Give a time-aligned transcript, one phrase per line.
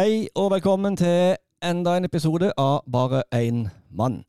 [0.00, 4.22] Hei og velkommen til enda en episode av Bare én mann.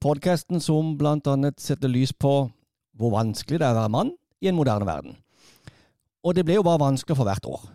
[0.00, 2.48] Podkasten som annet setter lys på
[2.96, 5.18] hvor vanskelig det er å være mann i en moderne verden.
[6.24, 7.68] Og det ble jo bare vanskeligere for hvert år.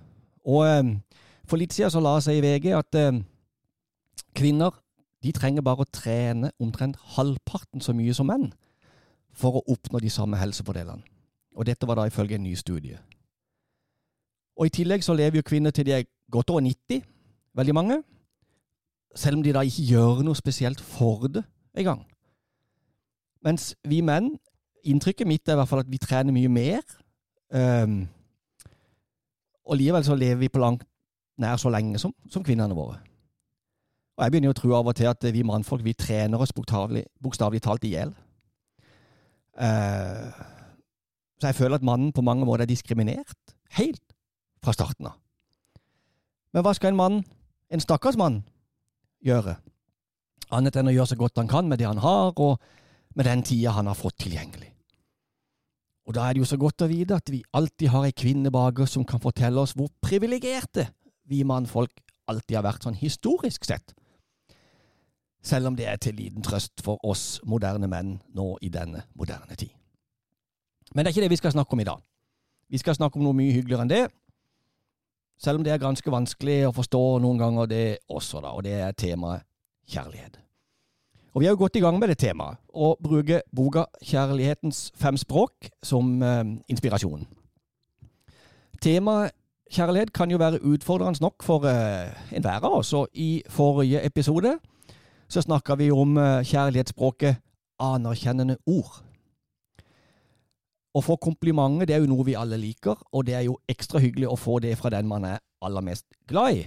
[0.45, 0.97] Og eh,
[1.45, 3.21] for litt siden så la seg i VG at eh,
[4.33, 4.81] kvinner
[5.21, 8.53] de trenger bare å trene omtrent halvparten så mye som menn
[9.33, 11.05] for å oppnå de samme helsefordelene.
[11.53, 12.97] Og dette var da ifølge en ny studie.
[14.57, 17.05] Og i tillegg så lever jo kvinner til de er godt over 90,
[17.55, 18.01] veldig mange.
[19.15, 21.45] Selv om de da ikke gjør noe spesielt for det
[21.77, 22.03] engang.
[23.45, 24.33] Mens vi menn,
[24.85, 26.83] inntrykket mitt er i hvert fall at vi trener mye mer.
[27.53, 28.05] Um,
[29.65, 30.83] og likevel så lever vi på langt
[31.41, 32.99] nær så lenge som, som kvinnene våre.
[34.15, 37.61] Og jeg begynner å tro av og til at vi mannfolk vi trener oss bokstavelig
[37.63, 38.13] talt i hjel.
[39.55, 40.31] Uh,
[41.39, 44.15] så jeg føler at mannen på mange måter er diskriminert helt
[44.63, 45.19] fra starten av.
[46.55, 47.17] Men hva skal en mann,
[47.69, 48.43] en stakkars mann,
[49.25, 49.57] gjøre?
[50.53, 52.61] Annet enn å gjøre så godt han kan med det han har, og
[53.15, 54.71] med den tida han har fått tilgjengelig.
[56.05, 58.51] Og da er det jo så godt å vite at vi alltid har ei kvinne
[58.53, 60.91] bak oss som kan fortelle oss hvor privilegerte
[61.25, 63.95] vi mannfolk alltid har vært sånn historisk sett.
[65.45, 69.57] Selv om det er til liten trøst for oss moderne menn nå i denne moderne
[69.57, 69.73] tid.
[70.93, 72.01] Men det er ikke det vi skal snakke om i dag.
[72.69, 74.03] Vi skal snakke om noe mye hyggeligere enn det.
[75.37, 78.55] Selv om det er ganske vanskelig å forstå noen ganger, det også, da.
[78.55, 79.43] Og det er temaet
[79.91, 80.39] kjærlighet.
[81.35, 85.17] Og vi er jo godt i gang med det temaet, og bruker boka Kjærlighetens fem
[85.19, 87.25] språk som eh, inspirasjon.
[88.81, 89.35] Temaet
[89.71, 94.55] kjærlighet kan jo være utfordrende nok for eh, enhver av oss, og i forrige episode
[95.27, 97.41] så snakka vi om eh, kjærlighetsspråket
[97.83, 99.01] anerkjennende ord.
[100.95, 103.99] Å få komplimenter det er jo noe vi alle liker, og det er jo ekstra
[103.99, 106.63] hyggelig å få det fra den man er aller mest glad i.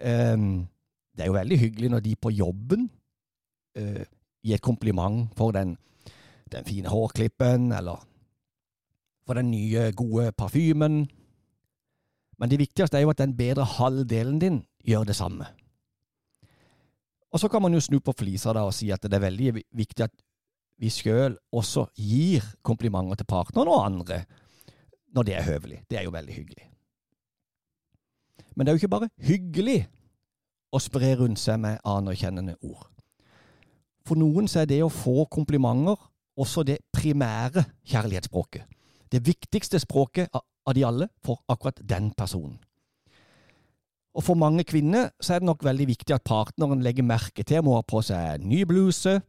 [0.00, 0.68] Um,
[1.16, 2.86] det er jo veldig hyggelig når de på jobben
[3.78, 4.04] uh,
[4.46, 5.74] gir kompliment for den,
[6.52, 7.98] den, fine hårklippen, eller
[9.26, 11.02] for den nye, gode parfymen.
[12.38, 15.50] Men det viktigste er jo at den bedre halvdelen din gjør det samme.
[17.30, 19.52] Og så kan man jo snu på flisa da og si at det er veldig
[19.76, 20.14] viktig at
[20.80, 24.22] vi sjøl også gir komplimenter til partneren og andre
[25.14, 25.80] når det er høvelig.
[25.90, 26.66] Det er jo veldig hyggelig.
[28.54, 29.80] Men det er jo ikke bare hyggelig
[30.70, 32.86] å spre rundt seg med anerkjennende ord.
[34.06, 35.98] For noen så er det å få komplimenter
[36.40, 38.64] også det primære kjærlighetsspråket.
[39.10, 42.58] Det viktigste språket av de alle for akkurat den personen.
[44.14, 47.60] Og for mange kvinner så er det nok veldig viktig at partneren legger merke til
[47.60, 49.20] om hun har på seg ny bluse,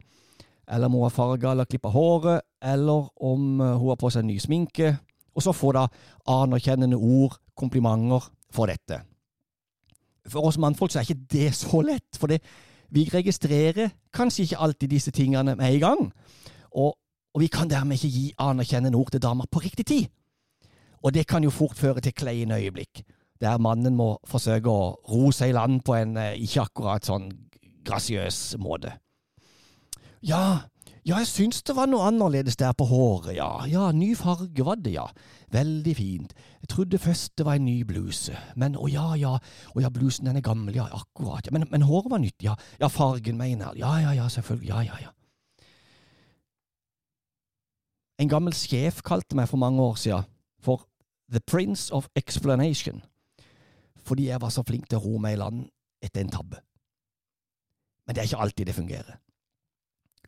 [0.72, 4.24] eller om hun har farga eller klippa håret, eller om eh, hun har på seg
[4.26, 4.94] ny sminke.
[5.36, 5.86] Og så får da
[6.28, 9.00] anerkjennende ord, komplimenter, for dette.
[10.28, 12.42] For oss mannfolk så er ikke det så lett, for det,
[12.92, 16.02] vi registrerer kanskje ikke alltid disse tingene med en gang,
[16.76, 16.92] og,
[17.32, 20.10] og vi kan dermed ikke gi anerkjennende ord til damer på riktig tid.
[21.02, 23.02] Og det kan jo fort føre til kleine øyeblikk,
[23.40, 27.30] der mannen må forsøke å ro seg i land på en eh, ikke akkurat sånn
[27.82, 28.92] grasiøs måte.
[30.22, 30.68] Ja,
[31.02, 33.48] ja, jeg syns det var noe annerledes der på håret, ja.
[33.66, 35.08] Ja, ny farge var det, ja.
[35.50, 36.34] Veldig fint.
[36.62, 39.32] Jeg trodde først det var en ny bluse, men å ja, ja,
[39.74, 41.54] å ja, blusen den er gammel, ja, akkurat, ja.
[41.56, 42.54] Men, men håret var nytt, ja.
[42.78, 45.10] Ja, fargen mener jeg, ja, ja, ja, selvfølgelig, ja, ja, ja.
[48.22, 50.30] En gammel sjef kalte meg for mange år siden
[50.62, 50.86] for
[51.32, 53.02] The Prince of Explanation,
[54.06, 55.66] fordi jeg var så flink til å ro meg i land
[55.98, 56.62] etter en tabbe.
[58.06, 59.18] Men det er ikke alltid det fungerer.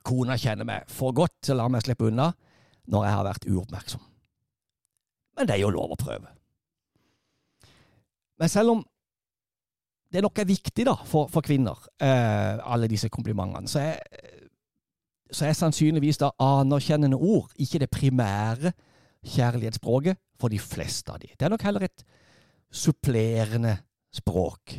[0.05, 2.31] Kona kjenner meg for godt til å la meg slippe unna
[2.93, 4.03] når jeg har vært uoppmerksom.
[5.35, 6.31] Men det er jo lov å prøve.
[8.39, 8.83] Men selv om
[10.15, 13.97] det nok er viktig da, for, for kvinner, eh, alle disse komplimentene, så er,
[15.33, 18.75] så er sannsynligvis da anerkjennende ord ikke det primære
[19.25, 21.33] kjærlighetsspråket for de fleste av de.
[21.33, 22.05] Det er nok heller et
[22.75, 23.75] supplerende
[24.15, 24.77] språk.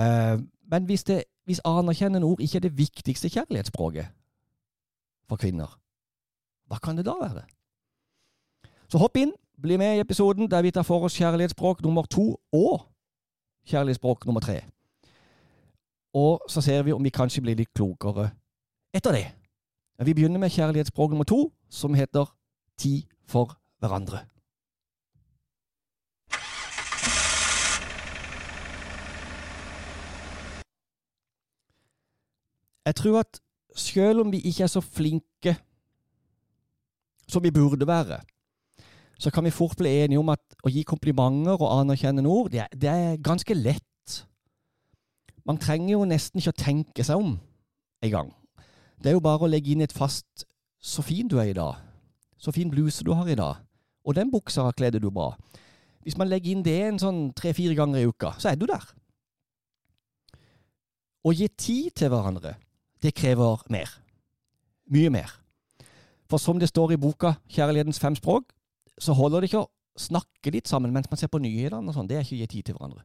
[0.00, 0.36] Eh,
[0.70, 4.06] men hvis det hvis anerkjennende ord ikke er det viktigste kjærlighetsspråket
[5.26, 5.72] for kvinner,
[6.70, 7.42] hva kan det da være?
[8.86, 12.36] Så hopp inn, bli med i episoden der vi tar for oss kjærlighetsspråk nummer to
[12.54, 12.86] og
[13.66, 14.60] kjærlighetsspråk nummer tre.
[16.14, 18.30] Og så ser vi om vi kanskje blir litt klokere
[18.94, 19.26] etter det.
[20.06, 22.30] Vi begynner med kjærlighetsspråk nummer to, som heter
[22.78, 24.22] Tid for hverandre.
[32.86, 33.40] Jeg tror at
[33.76, 35.56] selv om vi ikke er så flinke
[37.28, 38.20] som vi burde være,
[39.20, 42.66] så kan vi fort bli enige om at å gi komplimenter og anerkjennende ord, det,
[42.72, 44.16] det er ganske lett.
[45.44, 47.34] Man trenger jo nesten ikke å tenke seg om
[48.02, 48.32] engang.
[49.00, 50.46] Det er jo bare å legge inn et fast
[50.80, 51.76] 'så fin du er i dag',
[52.38, 53.60] 'så fin bluse du har i dag',
[54.04, 55.36] og 'den buksa kledde du bra'.
[56.02, 58.84] Hvis man legger inn det en sånn tre-fire ganger i uka, så er du der.
[61.24, 62.54] Å gi tid til hverandre,
[63.02, 63.90] det krever mer.
[64.90, 65.32] Mye mer.
[66.30, 68.52] For som det står i boka Kjærlighetens fem språk,
[69.00, 72.08] så holder det ikke å snakke litt sammen mens man ser på nyhetene sånn.
[72.08, 73.02] Det er ikke å gi tid til hverandre.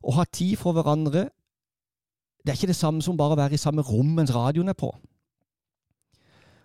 [0.00, 1.28] Å ha tid for hverandre,
[2.40, 4.78] det er ikke det samme som bare å være i samme rom mens radioen er
[4.78, 4.90] på.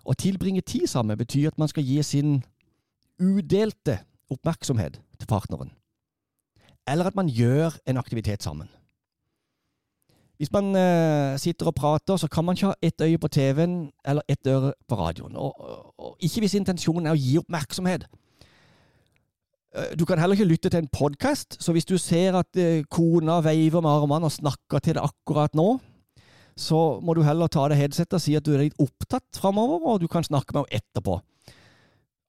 [0.06, 2.38] Å tilbringe tid sammen betyr at man skal gi sin
[3.20, 4.00] udelte
[4.32, 5.74] oppmerksomhet til partneren.
[6.88, 8.70] Eller at man gjør en aktivitet sammen.
[10.38, 13.92] Hvis man uh, sitter og prater, så kan man ikke ha ett øye på TV-en
[14.06, 15.36] eller ett øre på radioen.
[15.36, 15.54] Og,
[15.98, 18.08] og, ikke hvis intensjonen er å gi oppmerksomhet.
[19.72, 22.84] Uh, du kan heller ikke lytte til en podkast, så hvis du ser at uh,
[22.92, 25.78] kona veiver med armene og snakker til deg akkurat nå,
[26.56, 29.88] så må du heller ta det headsetet og si at du er litt opptatt framover,
[29.88, 31.20] og du kan snakke med henne etterpå.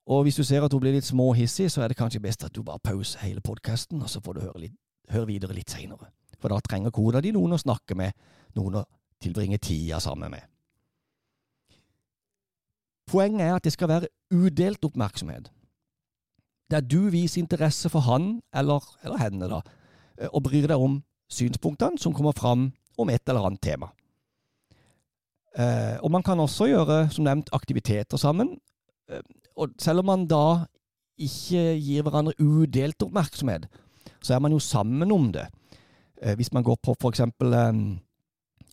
[0.06, 2.55] Og hvis du ser at hun blir litt småhissig, så er det kanskje best at
[2.55, 4.76] du bare pauser hele podkasten, og så får du høre, litt,
[5.11, 6.11] høre videre litt seinere.
[6.41, 8.12] For da trenger kona di noen å snakke med,
[8.56, 8.85] noen å
[9.23, 10.44] tilbringe tida sammen med.
[13.06, 15.50] Poenget er at det skal være udelt oppmerksomhet.
[16.71, 19.61] Der du viser interesse for han, eller, eller henne, da,
[20.33, 20.99] og bryr deg om
[21.31, 23.93] synspunktene som kommer fram om et eller annet tema.
[25.56, 28.56] Eh, og man kan også gjøre, som nevnt, aktiviteter sammen.
[29.09, 29.23] Eh,
[29.56, 30.67] og selv om man da
[31.17, 33.69] ikke gir hverandre udelt oppmerksomhet,
[34.21, 35.47] så er man jo sammen om det.
[36.23, 37.21] Eh, hvis man går på f.eks.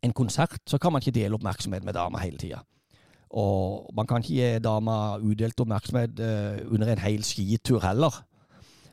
[0.04, 2.60] en konsert, så kan man ikke dele oppmerksomhet med dama hele tida.
[3.30, 6.20] Og man kan ikke gi dama udelt oppmerksomhet
[6.70, 8.26] under en hel skitur heller.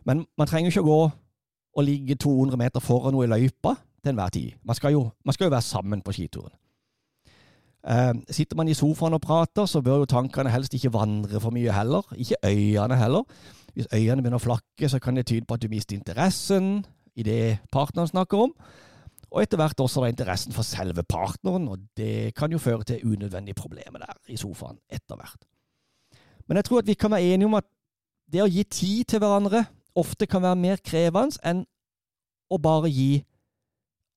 [0.04, 1.00] Men man trenger ikke å gå
[1.76, 4.50] og ligge 200 meter foran noe i løypa til enhver tid.
[4.64, 6.54] Man skal, jo, man skal jo være sammen på skituren.
[7.80, 11.54] Uh, sitter man i sofaen og prater, så bør jo tankene helst ikke vandre for
[11.54, 12.04] mye heller.
[12.16, 13.24] Ikke øynene heller.
[13.74, 16.82] Hvis øynene begynner å flakke, så kan det tyde på at du mister interessen
[17.20, 18.54] i det partneren snakker om.
[19.30, 23.04] Og etter hvert også da interessen for selve partneren, og det kan jo føre til
[23.06, 25.46] unødvendige problemer der i sofaen etter hvert.
[26.48, 27.68] Men jeg tror at vi kan være enige om at
[28.30, 29.64] det å gi tid til hverandre
[29.98, 31.62] ofte kan være mer krevende enn
[32.50, 33.22] å bare gi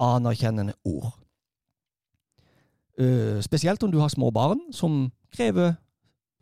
[0.01, 1.13] anerkjennende ord.
[2.97, 5.75] Uh, spesielt om du har små barn som krever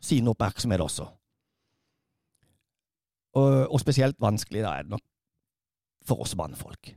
[0.04, 1.06] sin oppmerksomhet også.
[3.36, 5.04] Og, og spesielt vanskelig da er det nok
[6.06, 6.94] for oss mannfolk.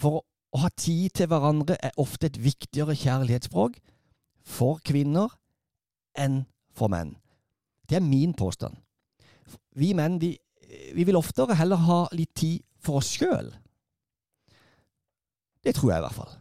[0.00, 3.80] For å, ha tid til hverandre er ofte et viktigere kjærlighetsspråk
[4.46, 5.32] for kvinner
[6.14, 7.16] enn for menn.
[7.90, 8.76] Det er min påstand.
[9.74, 10.30] Vi menn vi,
[10.94, 13.50] vi vil oftere heller ha litt tid for oss sjøl.
[15.64, 16.32] Det tror jeg i hvert fall.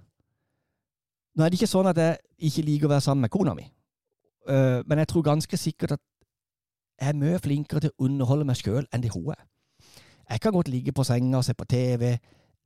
[1.34, 2.20] Nå er det ikke sånn at jeg
[2.52, 3.66] ikke liker å være sammen med kona mi,
[4.46, 6.04] uh, men jeg tror ganske sikkert at
[7.02, 9.42] jeg er mye flinkere til å underholde meg sjøl enn det hun er.
[10.30, 12.18] Jeg kan godt ligge på senga og se på TV.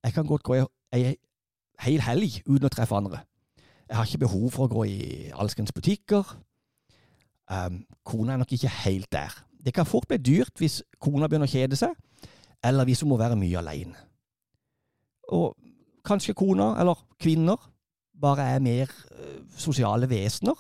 [0.04, 0.60] Jeg kan godt gå
[0.94, 1.16] ei
[1.84, 3.22] hel helg uten å treffe andre.
[3.88, 5.00] Jeg har ikke behov for å gå i
[5.38, 6.28] alskens butikker.
[7.48, 9.34] Um, kona er nok ikke helt der.
[9.66, 11.96] Det kan fort bli dyrt hvis kona begynner å kjede seg,
[12.64, 13.96] eller hvis hun må være mye alene.
[15.36, 15.56] Og
[16.08, 17.60] kanskje kona, eller kvinner,
[18.18, 20.58] bare er mer uh, sosiale vesener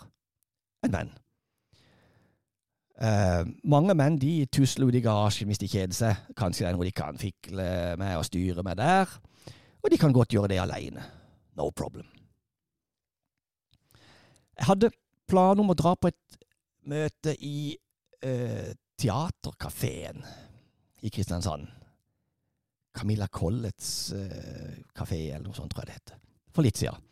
[0.85, 1.11] enn menn.
[2.97, 6.21] Uh, mange menn de tusler ut i garasjen hvis de kjeder seg.
[6.37, 7.67] Kanskje det er noe de kan fikle
[8.01, 9.11] med og styre med der.
[9.83, 11.05] Og de kan godt gjøre det alene.
[11.57, 12.07] No problem.
[14.57, 14.91] Jeg hadde
[15.29, 16.37] planer om å dra på et
[16.89, 17.75] møte i
[18.25, 20.23] uh, Teaterkafeen
[21.05, 21.67] i Kristiansand.
[22.97, 26.21] Camilla Collets uh, kafé, eller noe sånt, tror jeg det heter.
[26.49, 27.03] For litt siden.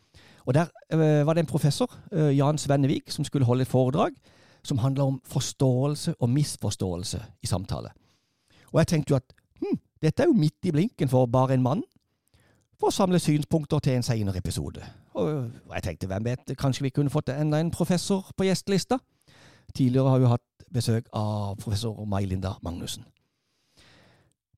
[0.46, 4.18] Og Der uh, var det en professor, Jan Svennevik, som skulle holde et foredrag
[4.66, 7.92] som handler om forståelse og misforståelse i samtale.
[8.72, 11.64] Og jeg tenkte jo at hm, dette er jo midt i blinken for bare en
[11.64, 11.82] mann.
[12.76, 14.84] For å samle synspunkter til en senere episode.
[15.16, 15.28] Og
[15.72, 18.98] jeg tenkte, hvem vet, kanskje vi kunne fått enda en professor på gjestelista?
[19.72, 23.06] Tidligere har vi hatt besøk av professor May-Linda Magnussen.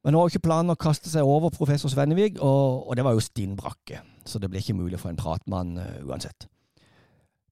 [0.02, 3.14] Men nå har ikke planen å kaste seg over professor Svennevig, og, og, det var
[3.14, 6.46] jo stinn brakke, så det ble ikke mulig for en pratmann uh, uansett.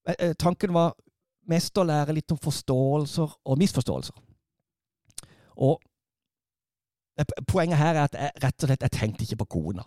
[0.07, 0.95] Men, uh, tanken var
[1.51, 4.17] mest å lære litt om forståelser og misforståelser.
[5.67, 5.81] Og
[7.49, 9.87] poenget her er at jeg rett og slett jeg tenkte ikke på kona.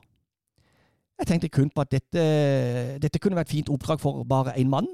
[1.19, 2.23] Jeg tenkte kun på at dette,
[3.03, 4.87] dette kunne vært et fint oppdrag for bare én mann.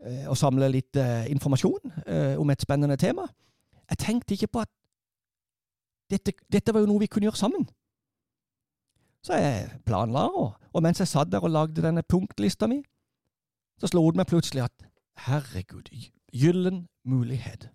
[0.00, 0.96] Å samle litt
[1.30, 1.92] informasjon
[2.40, 3.28] om et spennende tema.
[3.90, 4.72] Jeg tenkte ikke på at
[6.10, 7.68] dette, dette var jo noe vi kunne gjøre sammen.
[9.22, 12.80] Så jeg planla, og, og mens jeg satt der og lagde denne punktlista mi,
[13.80, 14.89] så slo det meg plutselig at
[15.26, 15.90] herregud,
[16.32, 17.68] gyllen mulighet.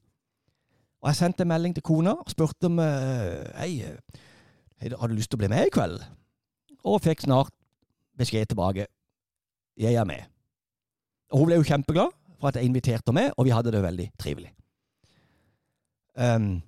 [1.01, 5.15] Og jeg sendte en melding til kona og spurte om eh, hei, eh, har du
[5.15, 5.99] lyst til å bli med i kveld?
[6.85, 7.53] Og fikk snart
[8.17, 8.87] beskjed tilbake
[9.77, 10.23] jeg er med.
[11.31, 13.83] Og hun ble jo kjempeglad for at jeg inviterte henne med, og vi hadde det
[13.83, 14.51] veldig trivelig.
[16.15, 16.61] Um,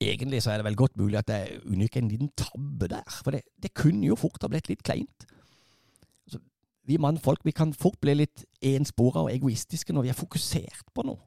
[0.00, 3.34] egentlig så er det vel godt mulig at jeg unngikk en liten tabbe der, for
[3.34, 5.27] det, det kunne jo fort ha blitt litt kleint.
[6.88, 11.04] Vi mannfolk vi kan fort bli litt enspora og egoistiske når vi er fokusert på
[11.04, 11.20] noe.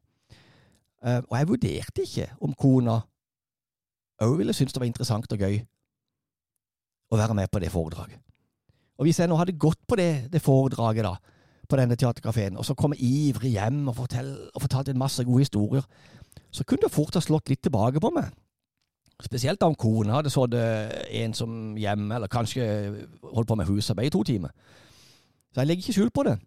[1.02, 3.00] Uh, og jeg vurderte ikke om kona
[4.22, 5.62] òg ville synes det var interessant og gøy
[7.12, 8.22] å være med på det foredraget.
[9.02, 11.16] Og hvis jeg nå hadde gått på det, det foredraget da,
[11.66, 15.86] på denne teaterkafeen, og så kom ivrig hjem og, og fortalte en masse gode historier,
[16.52, 18.30] så kunne det fort ha slått litt tilbake på meg.
[19.22, 22.68] Spesielt da om kona hadde sittet ensom hjemme, eller kanskje
[23.24, 24.54] holdt på med husarbeid i to timer.
[25.52, 26.38] Så jeg legger ikke skjul på det.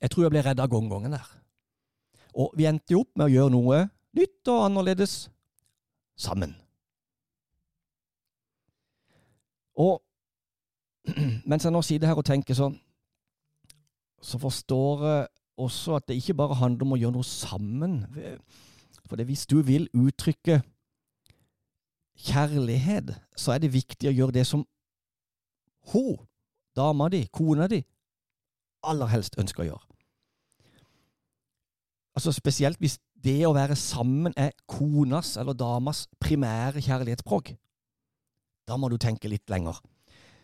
[0.00, 1.28] Jeg tror jeg ble redd av gongongen der.
[2.34, 3.80] Og vi endte jo opp med å gjøre noe
[4.16, 5.14] nytt og annerledes
[6.20, 6.54] sammen.
[9.80, 10.00] Og
[11.48, 12.76] mens jeg nå sitter her og tenker sånn,
[14.20, 15.28] så forstår jeg
[15.60, 18.02] også at det ikke bare handler om å gjøre noe sammen.
[19.08, 20.60] For hvis du vil uttrykke
[22.20, 24.66] kjærlighet, så er det viktig å gjøre det som
[25.92, 26.20] hun,
[26.76, 27.80] dama di, kona di,
[28.82, 29.86] aller helst ønsker å gjøre.
[32.16, 37.52] Altså Spesielt hvis det å være sammen er konas eller damas primære kjærlighetsspråk.
[38.68, 39.76] Da må du tenke litt lenger.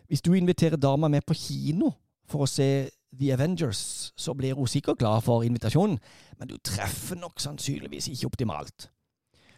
[0.06, 1.92] Hvis du inviterer dama med på kino
[2.28, 5.98] for å se The Avengers, så blir hun sikkert glad for invitasjonen,
[6.38, 8.90] men du treffer nok sannsynligvis ikke optimalt.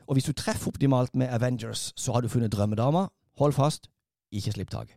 [0.06, 3.08] Og hvis du treffer optimalt med Avengers, så har du funnet drømmedama.
[3.38, 3.90] Hold fast,
[4.32, 4.96] ikke slipp taket.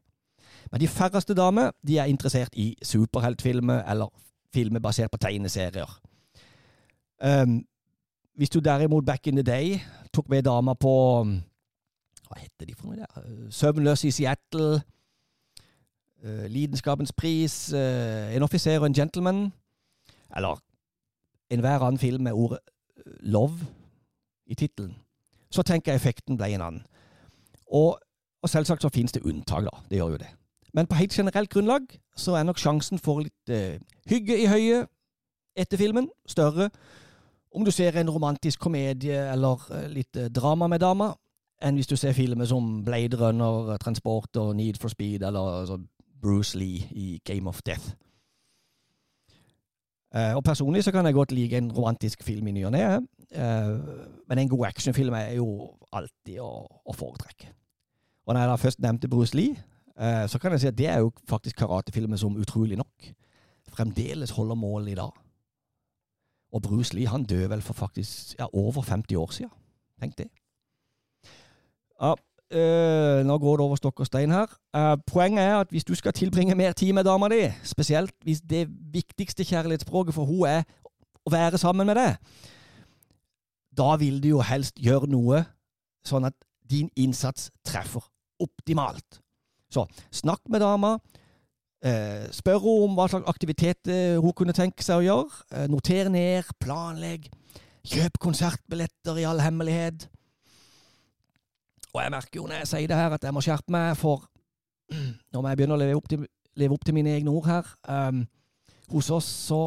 [0.72, 4.12] Men de færreste damer de er interessert i superheltfilmer eller
[4.54, 6.00] filmer basert på tegneserier.
[7.24, 7.66] Um,
[8.36, 9.80] hvis du derimot back in the day
[10.14, 11.24] tok med dama på
[12.32, 13.50] Hva heter de for noe der?
[13.52, 14.82] Søvnløs i Seattle
[16.24, 19.52] uh, Lidenskapens pris, uh, En offiser og en gentleman.
[20.36, 20.62] Eller
[21.52, 22.60] enhver annen film med ordet
[22.98, 23.68] eh, love
[24.46, 24.96] i tittelen.
[25.52, 26.86] Så tenker jeg effekten ble en annen.
[27.68, 28.00] Og,
[28.42, 29.84] og selvsagt så finnes det unntak, da.
[29.90, 30.30] Det gjør jo det.
[30.74, 34.92] Men på helt generelt grunnlag så er nok sjansen for litt eh, hygge i høyet
[35.60, 36.70] etter filmen større
[37.52, 41.12] om du ser en romantisk komedie eller litt drama med dama,
[41.62, 45.78] enn hvis du ser filmer som Blade Runner, Transport og Need for Speed eller altså,
[46.22, 47.92] Bruce Lee i Game of Death.
[50.16, 52.84] Eh, og Personlig så kan jeg godt like en romantisk film i ny og ne,
[53.32, 53.76] eh,
[54.28, 57.52] men en god actionfilm er jo alltid å, å foretrekke.
[58.28, 59.56] Og når jeg da først nevnte Bruce Lee,
[60.02, 63.12] så kan jeg si at det er jo faktisk karatefilmer som utrolig nok
[63.72, 65.12] fremdeles holder mål i dag.
[66.52, 69.52] Og Bruce Lee han døde vel for faktisk ja, over 50 år siden.
[70.00, 70.28] Tenk det.
[72.02, 72.14] Ja,
[72.52, 74.46] øh, nå går det over stokk og stein her.
[74.78, 78.42] Uh, poenget er at hvis du skal tilbringe mer tid med dama di, spesielt hvis
[78.42, 80.64] det viktigste kjærlighetsspråket for hun er
[81.26, 82.16] å være sammen med deg,
[83.78, 85.46] da vil du jo helst gjøre noe
[86.04, 86.36] sånn at
[86.70, 88.04] din innsats treffer
[88.40, 89.21] optimalt.
[89.72, 90.98] Så snakk med dama.
[91.82, 93.90] Eh, spør henne om hva slags aktivitet
[94.22, 95.68] hun kunne tenke seg å gjøre.
[95.72, 97.30] noter ned, planlegg.
[97.88, 100.10] Kjøp konsertbilletter i all hemmelighet.
[101.94, 104.28] Og jeg merker jo når jeg sier det her, at jeg må skjerpe meg, for
[105.34, 106.28] når jeg begynner å leve opp til,
[106.60, 108.26] leve opp til mine egne ord her um,
[108.92, 109.62] Hos oss så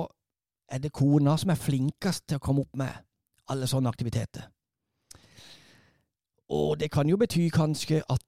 [0.69, 2.93] er det kona som er flinkest til å komme opp med
[3.53, 4.47] alle sånne aktiviteter.
[6.53, 8.25] Og det kan jo bety kanskje at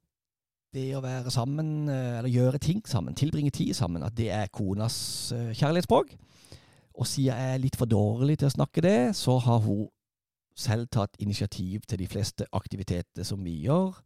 [0.76, 4.52] det å være sammen, eh, eller gjøre ting sammen, tilbringe tid sammen, at det er
[4.52, 6.14] konas eh, kjærlighetsspråk.
[6.96, 9.86] Og siden jeg er litt for dårlig til å snakke det, så har hun
[10.56, 13.98] selv tatt initiativ til de fleste aktiviteter som vi gjør.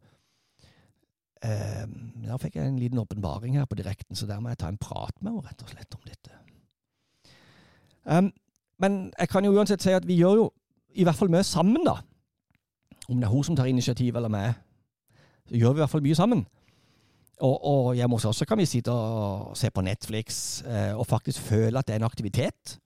[1.41, 1.85] Eh,
[2.27, 4.81] da fikk jeg en liten åpenbaring her på direkten, så der må jeg ta en
[4.81, 6.37] prat med henne rett og slett om dette.
[8.03, 8.31] Um,
[8.81, 10.45] men jeg kan jo uansett si at vi gjør jo
[10.97, 11.99] i hvert fall mye sammen, da.
[13.09, 14.53] Om det er hun som tar initiativ eller meg,
[15.47, 16.45] så gjør vi i hvert fall mye sammen.
[17.41, 21.41] Og, og hjemme hos oss kan vi sitte og se på Netflix eh, og faktisk
[21.41, 22.77] føle at det er en aktivitet.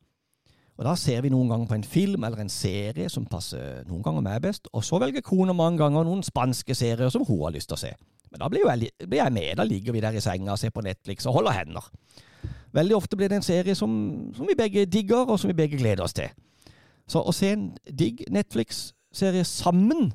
[0.76, 4.04] Og Da ser vi noen ganger på en film eller en serie som passer noen
[4.04, 7.56] ganger meg best, og så velger kona mange ganger noen spanske serier som hun har
[7.56, 7.94] lyst til å se.
[8.32, 9.54] Men da blir, jeg, blir jeg med.
[9.56, 11.88] Da ligger vi der i senga og ser på Netflix og holder hender.
[12.76, 13.94] Veldig ofte blir det en serie som,
[14.36, 16.28] som vi begge digger, og som vi begge gleder oss til.
[17.08, 20.10] Så å se en digg Netflix-serie sammen,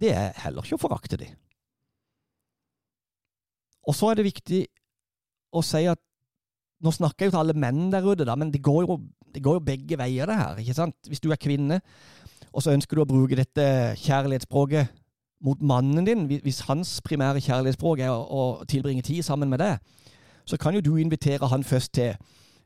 [0.00, 1.28] det er heller ikke å forakte de.
[3.88, 4.64] Og så er det viktig
[5.56, 6.00] å si at
[6.80, 8.96] nå snakker jeg jo til alle menn der ute, da, men det går, jo,
[9.34, 10.60] det går jo begge veier, det her.
[10.62, 10.96] ikke sant?
[11.08, 11.80] Hvis du er kvinne,
[12.50, 13.66] og så ønsker du å bruke dette
[14.00, 14.96] kjærlighetsspråket
[15.44, 19.78] mot mannen din, hvis hans primære kjærlighetsspråk er å, tilbringe tid sammen med deg,
[20.48, 22.16] så kan jo du invitere han først til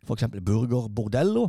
[0.04, 0.26] f.eks.
[0.46, 1.48] Burger Bordello,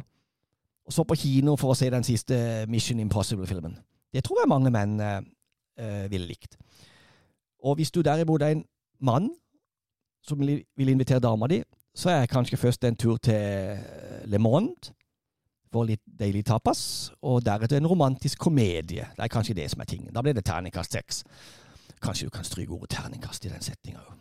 [0.85, 2.37] og så på kino for å se den siste
[2.69, 3.77] Mission Impossible-filmen.
[4.13, 5.21] Det tror jeg mange menn eh,
[5.81, 6.57] eh ville likt.
[7.65, 8.65] Og hvis du derimot er en
[9.01, 9.29] mann
[10.25, 11.61] som vil invitere dama di,
[11.95, 14.91] så er kanskje først en tur til eh, Le Monde
[15.71, 19.07] for litt deilig tapas, og deretter en romantisk komedie.
[19.15, 20.13] Det er kanskje det som er tingen.
[20.15, 21.23] Da blir det terningkast seks.
[22.03, 24.15] Kanskje du kan stryke ordet terningkast i den setninga òg.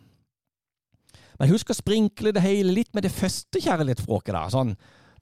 [1.39, 4.35] Men husk å sprinkle det hele litt med det første kjærlighetsspråket.
[4.35, 4.75] da, sånn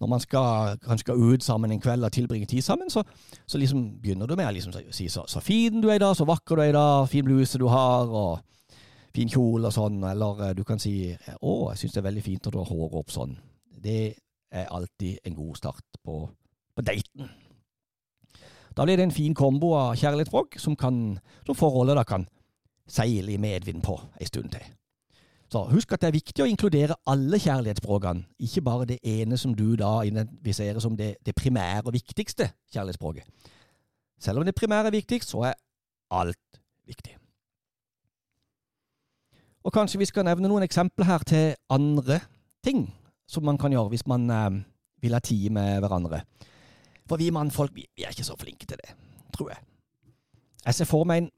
[0.03, 3.05] når man skal, kanskje ut sammen en kveld og tilbringe tid sammen, så,
[3.47, 6.15] så liksom begynner du med å liksom si så, så, fin du er i dag,
[6.17, 8.41] så vakker du er i dag, fin bluse du har, og
[9.13, 10.01] fin kjole og sånn.
[10.09, 10.95] Eller eh, du kan si
[11.39, 13.33] å, jeg syns det er veldig fint når du har håret opp sånn.
[13.83, 14.01] Det
[14.53, 16.19] er alltid en god start på,
[16.73, 17.31] på daten.
[18.73, 22.25] Da blir det en fin kombo av kjærlighetsspråk som, som forholdet da kan
[22.89, 24.65] seile i medvind på en stund til.
[25.53, 29.53] Så husk at det er viktig å inkludere alle kjærlighetsspråkene, ikke bare det ene som
[29.53, 33.51] du da identifiserer som det, det primære og viktigste kjærlighetsspråket.
[34.17, 35.59] Selv om det primære er viktigst, så er
[36.09, 37.13] alt viktig.
[39.63, 42.19] Og kanskje vi skal nevne noen eksempler her til andre
[42.65, 42.85] ting
[43.29, 44.49] som man kan gjøre hvis man eh,
[45.03, 46.23] vil ha tid med hverandre.
[47.07, 48.95] For vi mannfolk vi, vi er ikke så flinke til det,
[49.35, 49.63] tror jeg.
[50.65, 51.31] Jeg ser for meg en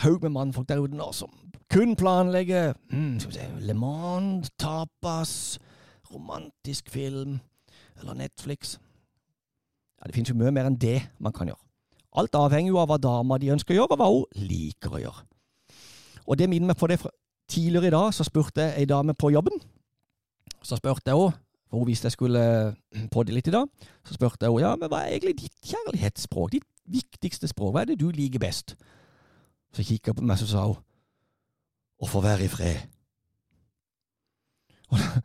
[0.00, 1.32] haug med mannfolk der ute nå som
[1.70, 5.32] kun planlegger mm, skal vi se, Le Mans, tapas,
[6.10, 7.38] romantisk film
[8.00, 8.78] eller Netflix.
[10.00, 11.60] Ja, Det finnes jo mye mer enn det man kan gjøre.
[12.18, 15.02] Alt avhenger jo av hva dama de ønsker å gjøre, og hva hun liker å
[15.02, 15.26] gjøre.
[16.26, 17.12] Og det minner meg på det fra
[17.50, 19.60] tidligere i dag, så spurte jeg ei dame på jobben.
[20.62, 21.36] Så spurte jeg henne,
[21.70, 22.42] for hun visste jeg skulle
[23.12, 23.68] podde litt i dag,
[24.06, 27.84] så spurte jeg henne ja, men hva er egentlig ditt kjærlighetsspråk, ditt viktigste språk, hva
[27.84, 28.74] er det du liker best?
[29.74, 30.80] Så kikka hun på meg, så sa hun
[32.00, 32.78] Å få være i fred.
[34.90, 35.20] Og da,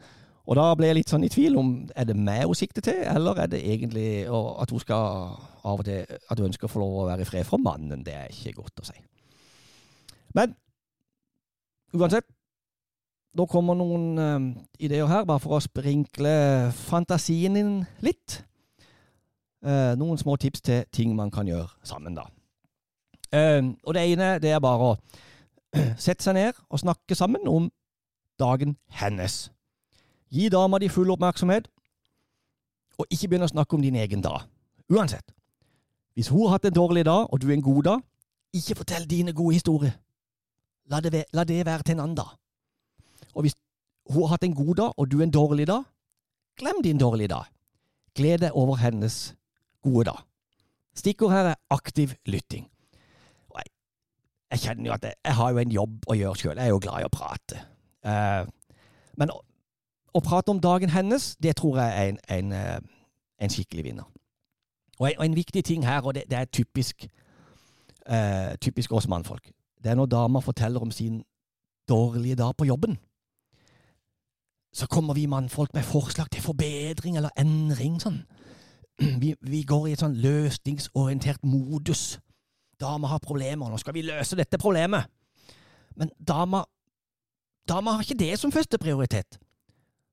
[0.45, 2.99] og da ble jeg litt sånn i tvil om er det meg hun sikter til,
[3.09, 6.81] eller er det egentlig at hun skal av og til at hun ønsker å få
[6.83, 8.03] lov å være i fred fra mannen.
[8.05, 8.97] Det er ikke godt å si.
[10.37, 10.53] Men
[11.95, 12.27] uansett,
[13.35, 16.35] da kommer noen uh, ideer her, bare for å sprinkle
[16.85, 17.73] fantasien din
[18.05, 18.39] litt.
[19.65, 22.29] Uh, noen små tips til ting man kan gjøre sammen, da.
[23.35, 24.95] Uh, og det ene det er bare å
[26.05, 27.67] sette seg ned og snakke sammen om
[28.39, 29.49] dagen hennes.
[30.31, 31.67] Gi dama di full oppmerksomhet,
[32.95, 34.45] og ikke begynne å snakke om din egen dag.
[34.91, 35.33] Uansett.
[36.15, 38.03] Hvis hun har hatt en dårlig dag, og du er en god dag,
[38.55, 39.97] ikke fortell dine gode historier.
[40.91, 42.35] La det, være, la det være til en annen dag.
[43.33, 43.57] Og hvis
[44.09, 45.83] hun har hatt en god dag, og du en dårlig dag,
[46.57, 47.49] glem din dårlige dag.
[48.15, 49.35] Gled deg over hennes
[49.83, 50.21] gode dag.
[50.95, 52.69] Stikkord her er aktiv lytting
[54.55, 56.59] jeg kjenner jo at jeg, jeg, har jo en jobb å gjøre sjøl.
[56.59, 57.61] Jeg er jo glad i å prate.
[58.05, 58.45] Uh,
[59.19, 59.39] men å,
[60.15, 64.07] å, prate om dagen hennes, det tror jeg er en, en, uh, en skikkelig vinner.
[64.99, 67.07] Og en, og en, viktig ting her, og det, det er typisk,
[68.07, 69.49] uh, typisk oss mannfolk,
[69.85, 71.19] det er når damer forteller om sin
[71.89, 72.97] dårlige dag på jobben.
[74.73, 78.01] Så kommer vi mannfolk med forslag til forbedring eller endring.
[78.01, 78.23] sånn.
[79.21, 82.17] Vi, vi går i et sånn løsningsorientert modus.
[82.79, 85.11] Dama har problemer, nå skal vi løse dette problemet.
[85.95, 86.63] Men dama
[87.67, 89.39] Dama har ikke det som første prioritet.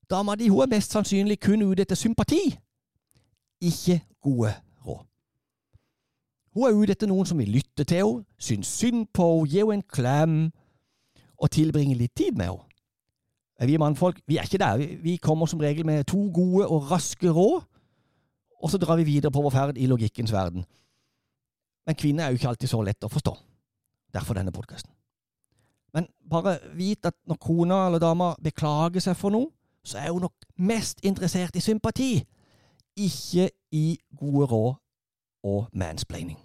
[0.09, 2.41] Dama di hun er mest sannsynlig kun ute etter sympati,
[3.61, 4.53] ikke gode.
[6.53, 9.63] Hun er ute etter noen som vil lytte til henne, synes synd på henne, gi
[9.63, 10.37] henne en klem
[11.37, 12.69] og tilbringe litt tid med henne.
[13.63, 14.81] Vi mannfolk vi er ikke der.
[15.03, 17.61] Vi kommer som regel med to gode og raske råd,
[18.63, 20.65] og så drar vi videre på vår ferd i logikkens verden.
[21.85, 23.33] Men kvinner er jo ikke alltid så lett å forstå.
[24.13, 24.91] Derfor denne podkasten.
[25.93, 29.51] Men bare vit at når kona eller dama beklager seg for noe,
[29.85, 32.23] så er hun nok mest interessert i sympati,
[32.95, 34.73] ikke i gode råd
[35.43, 36.39] og mansplaining.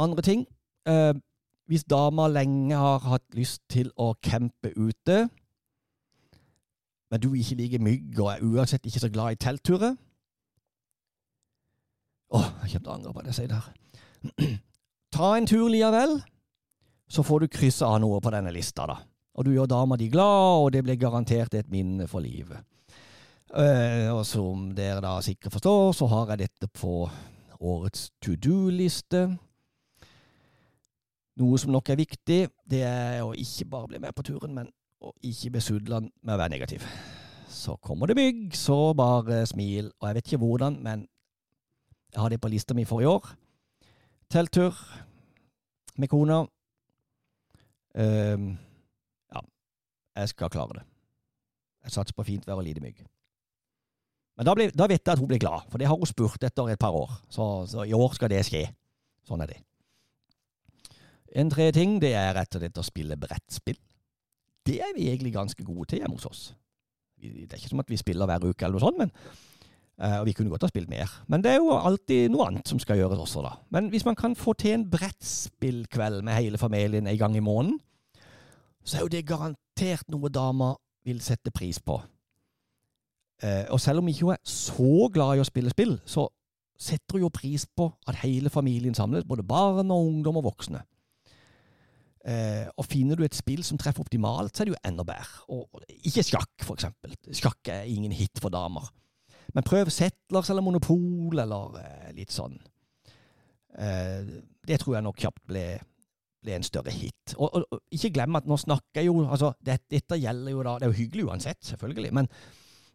[0.00, 0.46] Andre ting
[0.88, 1.12] eh,
[1.70, 5.28] Hvis dama lenge har hatt lyst til å campe ute,
[7.10, 9.94] men du ikke liker mygg og er uansett ikke så glad i teltturer,
[12.30, 14.58] å, jeg kommer til å angre på det jeg sier der.
[15.14, 16.16] Ta en tur likevel,
[17.10, 19.00] så får du krysse av noe på denne lista, da.
[19.38, 22.62] Og du gjør dama di glad, og det blir garantert et minne for livet.
[23.50, 27.02] Uh, og som dere da sikkert forstår, så har jeg dette på
[27.60, 29.26] årets to do-liste.
[31.40, 34.68] Noe som nok er viktig, det er å ikke bare bli med på turen, men
[35.00, 36.84] å ikke besudle den med å være negativ.
[37.48, 39.88] Så kommer det mygg, så bare smil.
[40.00, 41.06] Og jeg vet ikke hvordan, men
[42.12, 43.30] jeg har det på lista mi for i år.
[44.30, 44.76] Telttur
[45.96, 46.42] med kona.
[47.94, 48.52] Um,
[49.32, 49.42] ja,
[50.20, 50.84] jeg skal klare det.
[51.84, 53.00] Jeg satser på fint vær og lite mygg.
[54.36, 56.44] Men da, ble, da, vet jeg at hun blir glad, for det har hun spurt
[56.44, 57.16] etter et par år.
[57.32, 58.66] Så, så i år skal det skje.
[59.26, 59.58] Sånn er det.
[61.36, 63.78] En tredje ting det er rett og slett å spille brettspill.
[64.66, 66.42] Det er vi egentlig ganske gode til hjemme hos oss.
[67.20, 69.12] Det er ikke som at vi spiller hver uke, eller noe sånt, men,
[70.00, 71.10] uh, og vi kunne godt ha spilt mer.
[71.28, 73.54] Men det er jo alltid noe annet som skal gjøres også, da.
[73.76, 77.78] Men hvis man kan få til en brettspillkveld med hele familien en gang i måneden,
[78.84, 80.72] så er jo det garantert noe dama
[81.04, 82.00] vil sette pris på.
[83.40, 86.26] Uh, og selv om ikke er så glad i å spille spill, så
[86.80, 90.80] setter hun jo pris på at hele familien samles, både barn og ungdom og voksne.
[92.20, 95.44] Uh, og finner du et spill som treffer optimalt, så er det jo enda bedre.
[95.56, 97.14] Og, ikke sjakk, for eksempel.
[97.32, 98.90] Sjakk er ingen hit for damer.
[99.54, 102.60] Men prøv Settlers eller Monopol eller eh, litt sånn.
[104.66, 105.62] det tror jeg nok kjapt ble,
[106.44, 107.34] ble en større hit.
[107.36, 110.64] Og, og, og, ikke glem at nå snakker jeg jo altså, det, Dette gjelder jo
[110.66, 112.28] da Det er jo hyggelig uansett, selvfølgelig, men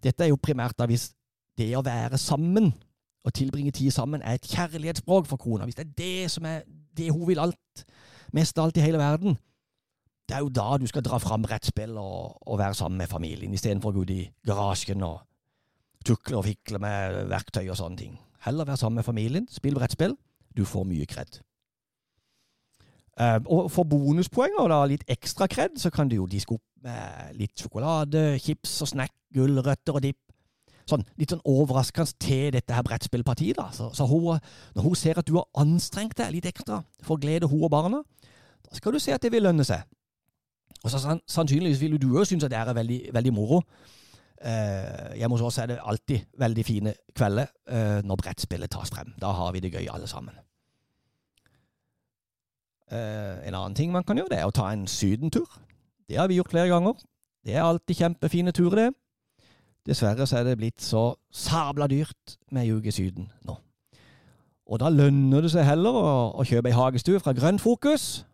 [0.04, 1.10] dette er jo primært da hvis
[1.58, 2.70] det å være sammen
[3.26, 5.66] og tilbringe tid sammen er et kjærlighetsspråk for kona.
[5.66, 6.62] Hvis det er det som er
[6.98, 7.86] det hun vil alt,
[8.36, 9.38] mest av alt i hele verden,
[10.26, 13.54] det er jo da du skal dra fram brettspill og, og være sammen med familien,
[13.54, 15.20] istedenfor å gå ut i garasjen og
[16.06, 18.16] tukle og fikle med verktøy og sånne ting.
[18.46, 20.16] Heller være sammen med familien, spill brettspill.
[20.56, 21.40] Du får mye kred.
[23.16, 26.64] Uh, og for bonuspoeng og da litt ekstra kred, så kan du jo diske opp
[26.86, 30.25] med litt sjokolade, chips og snack, gulrøtter og dipp.
[30.86, 33.58] Sånn, litt sånn overraskende til dette her brettspillpartiet.
[33.58, 33.72] da.
[33.74, 34.40] Så, så hun,
[34.76, 37.72] Når hun ser at du har anstrengt deg litt ekstra for å glede hun og
[37.74, 38.04] barna,
[38.66, 39.82] da skal du se at det vil lønne seg.
[40.86, 43.64] Og så Sannsynligvis vil du òg synes at det er veldig, veldig moro.
[44.46, 49.14] Eh, hjemme hos oss er det alltid veldig fine kvelder eh, når brettspillet tas frem.
[49.22, 50.36] Da har vi det gøy alle sammen.
[52.92, 55.50] Eh, en annen ting man kan gjøre, det er å ta en sydentur.
[56.06, 57.00] Det har vi gjort flere ganger.
[57.46, 58.92] Det er alltid kjempefine turer, det.
[59.86, 63.58] Dessverre så er det blitt så sabla dyrt med ei uke i Syden nå.
[64.66, 68.26] Og da lønner det seg heller å, å kjøpe ei hagestue fra Grønn Fokus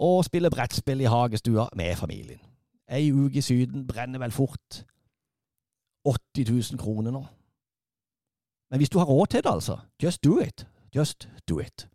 [0.00, 2.40] og spille brettspill i hagestua med familien.
[2.88, 4.84] Ei uke i Syden brenner vel fort
[6.06, 7.24] 80 000 kroner nå.
[8.70, 10.66] Men hvis du har råd til det, altså, just do it.
[10.94, 11.88] Just do it.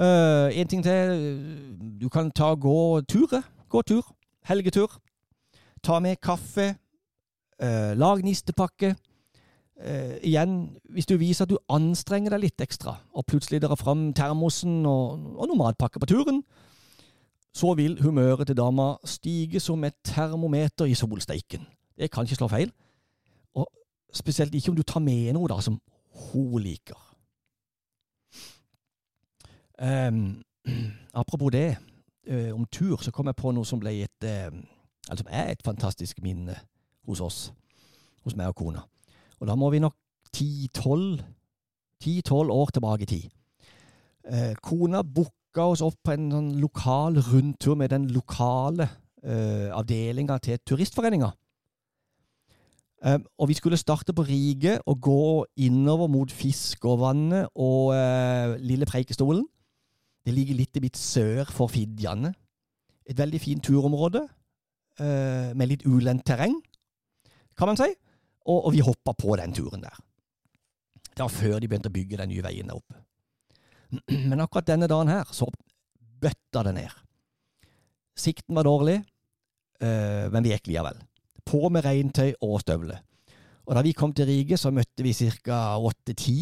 [0.00, 1.98] Uh, en ting til.
[2.00, 3.42] Du kan ta gå turer.
[3.68, 4.14] Gå tur.
[4.44, 5.01] Helgetur.
[5.82, 6.74] Ta med kaffe.
[7.62, 8.94] Uh, lag nistepakke.
[9.82, 14.12] Uh, igjen, hvis du viser at du anstrenger deg litt ekstra, og plutselig drar fram
[14.14, 16.42] termosen og, og noen matpakker på turen,
[17.52, 21.66] så vil humøret til dama stige som et termometer i solsteiken.
[21.98, 22.70] Det kan ikke slå feil.
[23.54, 23.68] Og
[24.14, 25.80] spesielt ikke om du tar med noe da som
[26.30, 26.98] hun liker.
[29.82, 30.42] Um,
[31.20, 31.76] apropos det,
[32.30, 34.30] um, om tur, så kom jeg på noe som ble et
[35.10, 36.56] Altså er et fantastisk minne
[37.06, 37.52] hos oss.
[38.24, 38.84] Hos meg og kona.
[39.40, 39.96] Og da må vi nok
[40.32, 41.20] ti-tolv
[42.50, 43.30] år tilbake i tid.
[44.30, 48.88] Eh, kona booka oss opp på en sånn lokal rundtur med den lokale
[49.22, 51.32] eh, avdelinga til Turistforeninga.
[53.02, 58.86] Eh, og vi skulle starte på Rige og gå innover mot Fiskåvannet og eh, Lille
[58.86, 59.42] Preikestolen.
[60.22, 62.30] Det ligger litt, i mitt sør for Fidjane.
[63.10, 64.22] Et veldig fint turområde
[65.00, 66.52] med litt ulendt terreng,
[67.56, 67.88] kan man si.
[68.44, 69.96] Og, og vi hoppa på den turen der.
[71.12, 72.98] Det var før de begynte å bygge den nye veien der oppe.
[74.30, 75.48] Men akkurat denne dagen her så
[76.22, 76.98] bøtta det ned.
[78.18, 78.98] Sikten var dårlig,
[79.82, 80.98] uh, men vi gikk likevel.
[81.48, 83.00] På med regntøy og støvler.
[83.64, 85.78] Og da vi kom til Rige, så møtte vi ca.
[85.80, 86.36] åtte-ti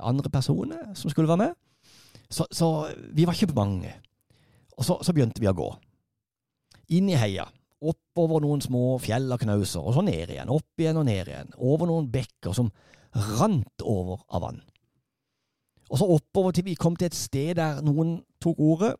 [0.00, 1.52] andre personer som skulle være med.
[2.30, 3.92] Så, så, vi var ikke mange.
[4.78, 5.68] Og så, så, begynte vi å gå.
[6.96, 7.44] Inn i heia.
[7.82, 10.52] Oppover noen små fjell og knauser, og så ned igjen.
[10.54, 11.54] Opp igjen og ned igjen.
[11.58, 12.70] Over noen bekker som
[13.12, 14.60] rant over av vann.
[15.92, 18.94] Og så oppover til vi kom til et sted der noen tok ordet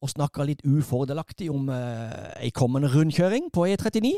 [0.00, 4.14] og snakka litt ufordelaktig om eh, ei kommende rundkjøring på E39.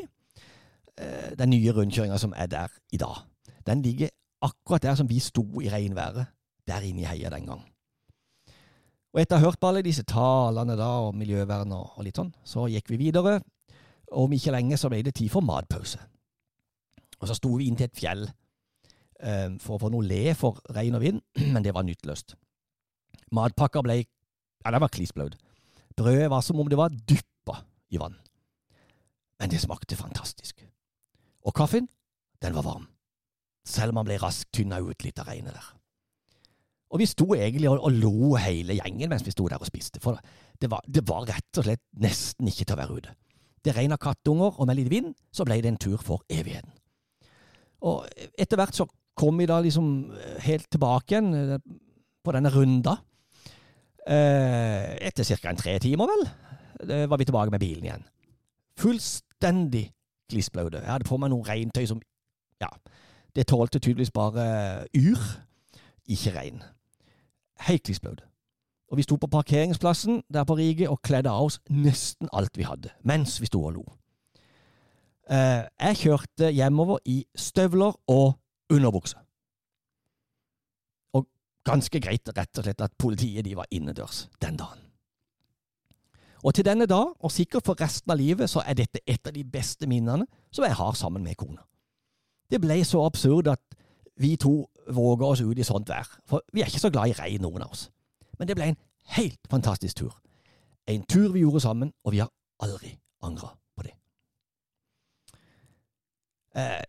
[1.01, 3.25] Eh, den nye rundkjøringa som er der i dag.
[3.67, 6.31] Den ligger akkurat der som vi sto i regnværet,
[6.67, 7.65] der inne i heia den gang.
[9.13, 12.31] Og etter å ha hørt på alle disse talene da, og miljøvern og, litt sånn,
[12.49, 13.41] så gikk vi videre.
[14.13, 16.01] Og om ikke lenge så ble det tid for matpause.
[17.21, 20.61] Og så sto vi inn til et fjell eh, for å få noe le for
[20.75, 21.23] regn og vind,
[21.55, 22.37] men det var nytteløst.
[23.33, 25.37] Matpakka ble ja, den var klissblaut.
[25.99, 27.59] Brødet var som om det var dyppa
[27.93, 28.15] i vann.
[29.41, 30.63] Men det smakte fantastisk.
[31.43, 31.89] Og kaffen,
[32.43, 32.87] den var varm.
[33.67, 35.71] Selv om han ble raskt tynna ut litt av regnet der.
[36.93, 40.01] Og vi sto egentlig og, og lo hele gjengen mens vi sto der og spiste,
[40.03, 40.21] for
[40.61, 43.15] det var, det var rett og slett nesten ikke til å være ute.
[43.63, 46.73] Det regna kattunger, og med litt vind så ble det en tur for evigheten.
[47.87, 48.07] Og
[48.39, 48.87] etter hvert så
[49.19, 49.87] kom vi da liksom
[50.47, 51.59] helt tilbake igjen eh,
[52.23, 52.97] på denne runda.
[54.03, 55.51] Eh, etter ca.
[55.51, 58.07] en tre timer, vel, var vi tilbake med bilen igjen.
[58.79, 59.87] Fullstendig
[60.31, 60.83] klissblaute.
[60.83, 62.03] Jeg hadde på meg noe regntøy som
[62.63, 62.69] Ja,
[63.35, 65.23] det tålte tydeligvis bare yr,
[66.07, 66.61] ikke regn.
[67.67, 68.23] Helt klissblaut.
[68.93, 72.67] Og vi sto på parkeringsplassen der på Rige og kledde av oss nesten alt vi
[72.69, 73.85] hadde, mens vi sto og lo.
[75.33, 78.35] Eh, jeg kjørte hjemover i støvler og
[78.69, 79.17] underbukse.
[81.17, 81.25] Og
[81.65, 84.85] ganske greit, rett og slett, at politiet de var innendørs den dagen.
[86.45, 89.33] Og til denne dag, og sikkert for resten av livet, så er dette et av
[89.33, 91.65] de beste minnene som jeg har sammen med kona.
[92.51, 93.63] Det ble så absurd at
[94.21, 97.17] vi to våger oss ut i sånt vær, for vi er ikke så glad i
[97.17, 97.89] regn, noen av oss.
[98.43, 98.79] Men det ble en
[99.15, 100.15] helt fantastisk tur.
[100.91, 102.31] En tur vi gjorde sammen, og vi har
[102.67, 103.93] aldri angra på det.
[106.59, 106.81] Eh,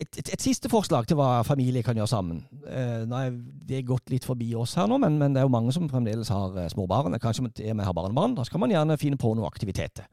[0.00, 2.44] et, et, et, siste forslag til hva familie kan gjøre sammen.
[2.52, 5.72] Det nå er gått litt forbi oss her nå, men, men det er jo mange
[5.72, 7.16] som fremdeles har eh, små barn.
[7.16, 8.36] Kanskje med har barnebarn.
[8.36, 10.04] Da skal man gjerne finne på noen aktiviteter.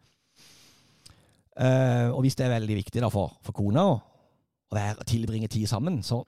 [1.59, 4.01] Eh, og hvis det er veldig viktig da, for, for kona å,
[4.71, 6.23] være, tilbringe tid sammen, så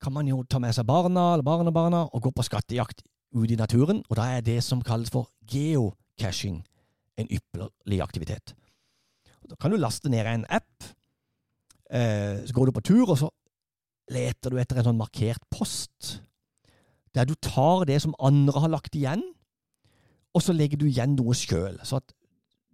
[0.00, 3.60] kan man jo ta med seg barna eller barnebarna og gå på skattejakt ute i
[3.60, 4.02] naturen.
[4.08, 6.62] Og da er det som kalles for geocaching
[7.18, 8.54] en ypperlig aktivitet.
[9.50, 10.94] Da kan du laste ned en app
[11.94, 13.30] Eh, så går du på tur, og så
[14.12, 16.18] leter du etter en sånn markert post,
[17.14, 19.22] der du tar det som andre har lagt igjen,
[20.34, 21.78] og så legger du igjen noe sjøl.
[21.86, 22.14] Så at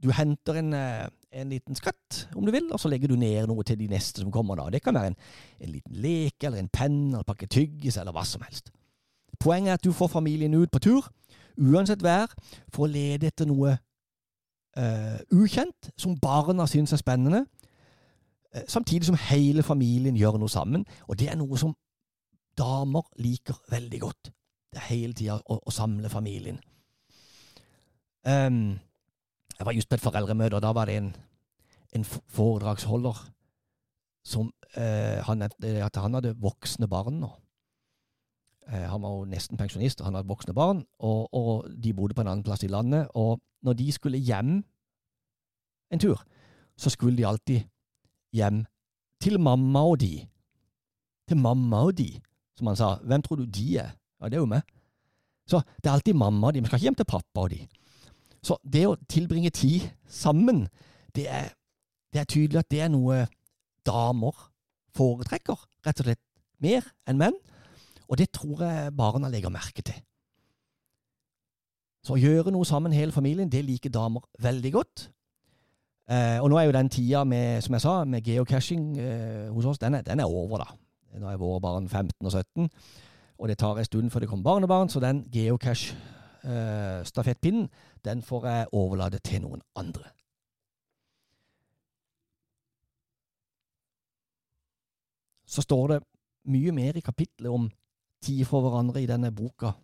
[0.01, 3.51] du henter en, eh, en, liten skatt, om du vil, og så legger du ned
[3.51, 4.57] noe til de neste som kommer.
[4.57, 4.71] da.
[4.71, 5.19] Det kan være en,
[5.61, 8.73] en liten leke, eller en penn, eller en pakke tyggis, eller hva som helst.
[9.41, 11.07] Poenget er at du får familien ut på tur,
[11.57, 12.33] uansett vær,
[12.69, 13.73] for å lede etter noe
[14.77, 17.47] uh, ukjent som barna syns er spennende,
[18.55, 20.85] uh, samtidig som hele familien gjør noe sammen.
[21.09, 21.75] Og det er noe som
[22.59, 24.33] damer liker veldig godt.
[24.71, 26.61] Det er hele tida å, å, samle familien.
[28.29, 28.77] Um,
[29.57, 31.13] jeg var just på et foreldremøte, og da var det en,
[31.97, 33.25] en foredragsholder
[34.21, 37.33] som uh, han at han hadde voksne barn nå.
[38.71, 42.23] Uh, han var jo nesten pensjonist, han hadde voksne barn, og, og de bodde på
[42.23, 43.09] en annen plass i landet.
[43.19, 44.61] Og når de skulle hjem
[45.91, 46.23] en tur,
[46.79, 47.67] så skulle de alltid
[48.33, 48.65] hjem
[49.21, 50.27] til mamma og de.
[51.29, 52.13] Til mamma og de,
[52.57, 52.95] som han sa.
[53.03, 53.91] Hvem tror du de er?
[54.21, 54.63] Ja, det er jo meg.
[55.51, 56.63] Så det er alltid mamma og de.
[56.63, 57.61] Vi skal ikke hjem til pappa og de.
[58.43, 60.69] Så det å tilbringe tid sammen,
[61.17, 61.53] det er,
[62.13, 63.27] det er tydelig at det er noe
[63.87, 64.47] damer
[64.97, 66.23] foretrekker, rett og slett
[66.63, 67.37] mer enn menn.
[68.11, 69.95] Og det tror jeg barna legger merke til.
[72.03, 75.11] Så å gjøre noe sammen, hele familien, det liker damer veldig godt.
[76.11, 79.69] Eh, og nå er jo den tida med, som jeg sa, med geocaching eh, hos
[79.71, 80.69] oss, den er, den er, over, da.
[81.21, 82.71] Nå er våre barn 15 og 17,
[83.39, 87.69] og det tar en stund før det kommer barnebarn, så den geocache-stafettpinnen, eh,
[88.05, 90.05] den får jeg overlate til noen andre.
[95.47, 96.01] Så står det
[96.51, 97.71] mye mer i kapitlet om
[98.23, 99.75] tid for hverandre i denne boka,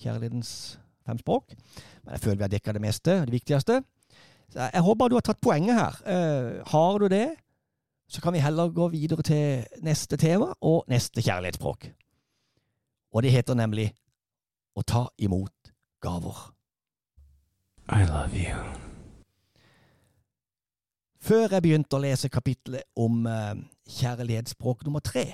[0.00, 1.54] Kjærlighetens fem språk.
[2.04, 3.82] Men jeg føler vi har dekka det meste, det viktigste.
[4.54, 5.98] Jeg håper du har tatt poenget her.
[6.06, 7.26] Uh, har du det,
[8.10, 11.90] så kan vi heller gå videre til neste tema og neste kjærlighetsspråk.
[13.14, 13.90] Og det heter nemlig
[14.74, 16.38] å ta imot gaver.
[17.90, 18.58] I love you.
[21.20, 23.52] Før jeg begynte å lese kapitlet om uh,
[24.00, 25.26] kjærlighetsspråk nummer tre,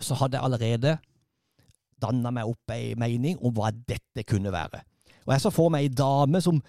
[0.00, 0.96] så hadde jeg allerede
[2.02, 4.82] danna meg opp ei mening om hva dette kunne være.
[5.24, 6.60] Og jeg så for meg ei dame som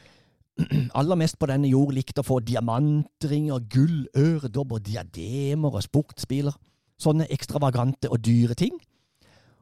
[1.00, 6.56] aller mest på denne jord likte å få diamantringer, gull, øredobber, diademer og sportsbiler.
[7.02, 8.78] Sånne ekstravagante og dyre ting.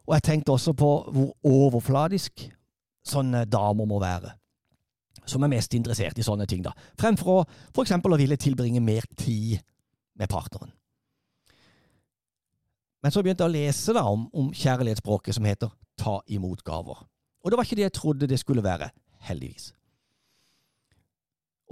[0.06, 2.46] Og jeg tenkte også på hvor overfladisk
[3.08, 4.36] sånne damer må være.
[5.26, 6.74] Som er mest interessert i sånne ting, da.
[7.00, 9.64] Fremfor å for eksempel å ville tilbringe mer tid
[10.20, 10.74] med partneren.
[13.04, 17.04] Men så begynte jeg å lese da om, om kjærlighetsspråket som heter ta imot gaver.
[17.44, 18.90] Og det var ikke det jeg trodde det skulle være,
[19.28, 19.74] heldigvis.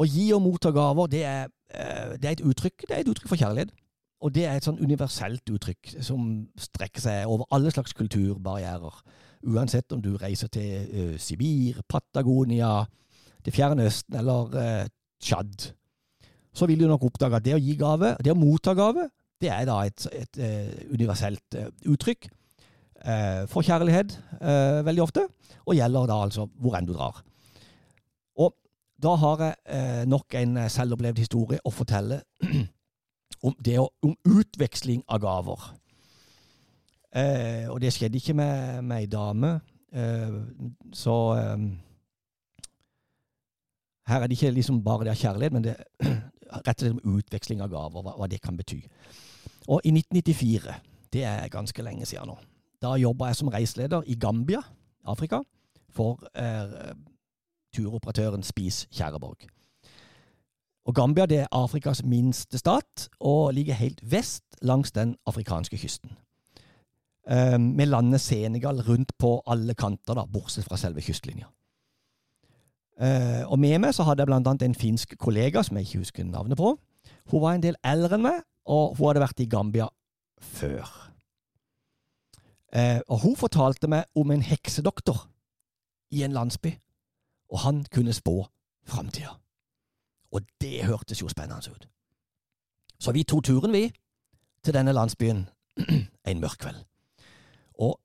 [0.02, 3.12] Å gi og motta gaver, det er, eh, det er, et uttrykk Det er et
[3.12, 3.72] uttrykk for kjærlighet.
[4.22, 9.00] og det er et sånn universelt uttrykk som strekker seg over alle slags kulturbarrierer.
[9.50, 12.86] Uansett om du reiser til uh, Sibir, Patagonia,
[13.46, 14.86] Det fjerne Østen eller uh,
[15.20, 15.74] Tsjad,
[16.54, 19.08] så vil du nok oppdage at det å gi gave, det å motta gave,
[19.42, 21.58] det er da et, et, et universelt
[21.90, 22.30] uttrykk
[23.50, 24.14] for kjærlighet
[24.86, 25.24] veldig ofte,
[25.66, 27.24] og gjelder da altså hvor enn du drar.
[28.38, 28.54] Og
[29.02, 32.20] da har jeg nok en selvopplevd historie å fortelle
[33.48, 35.72] om, det om utveksling av gaver.
[37.12, 39.56] Eh, og det skjedde ikke med, med ei dame.
[39.92, 40.38] Eh,
[40.96, 41.66] så eh,
[44.08, 45.76] her er det ikke liksom bare det av kjærlighet, men det
[46.68, 48.80] rett og slett utveksling av gaver, hva, hva, det kan bety.
[49.68, 50.74] Og i 1994,
[51.14, 52.38] det er ganske lenge siden nå,
[52.82, 54.62] da jobba jeg som reiseleder i Gambia,
[55.06, 55.42] Afrika,
[55.90, 56.94] for eh,
[57.76, 59.46] turoperatøren Spis Kjæreborg.
[60.86, 66.12] Og Gambia det er Afrikas minste stat, og ligger helt vest langs den afrikanske kysten.
[67.30, 71.46] Eh, med landet Senegal rundt på alle kanter, da, bortsett fra selve kystlinja.
[73.02, 76.02] Eh, og med meg så hadde jeg blant annet en finsk kollega som jeg ikke
[76.02, 76.76] husker navnet på.
[77.32, 79.88] Hun var en del eldre enn meg, og hun hadde vært i Gambia
[80.42, 80.90] før.
[82.74, 85.26] Eh, og hun fortalte meg om en heksedoktor
[86.12, 86.72] i en landsby,
[87.52, 88.46] og han kunne spå
[88.88, 89.34] framtida.
[90.32, 91.88] Og det hørtes jo spennende ut.
[93.00, 93.92] Så vi tok turen, vi,
[94.64, 95.48] til denne landsbyen
[96.30, 96.80] en mørk kveld.
[97.82, 98.00] Og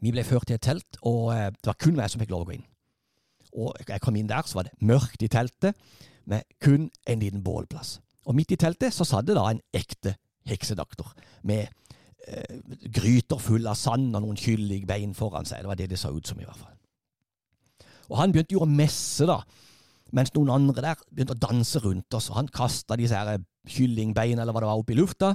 [0.00, 2.46] vi ble ført til et telt, og eh, det var kun meg som fikk lov
[2.46, 2.66] å gå inn.
[3.52, 5.76] Og jeg kom inn der, så var det mørkt i teltet,
[6.24, 8.00] med kun en liten bålplass.
[8.26, 10.14] Og midt i teltet så satt det da en ekte
[10.48, 11.12] heksedoktor,
[11.46, 11.68] med
[12.26, 15.62] eh, gryter fulle av sand og noen kyllingbein foran seg.
[15.62, 16.78] Det var det det så ut som, i hvert fall.
[18.10, 19.40] Og han begynte jo å messe, da
[20.12, 24.40] mens noen andre der begynte å danse rundt oss, og han kasta disse her kyllingbein
[24.42, 25.32] eller hva det var, opp i lufta,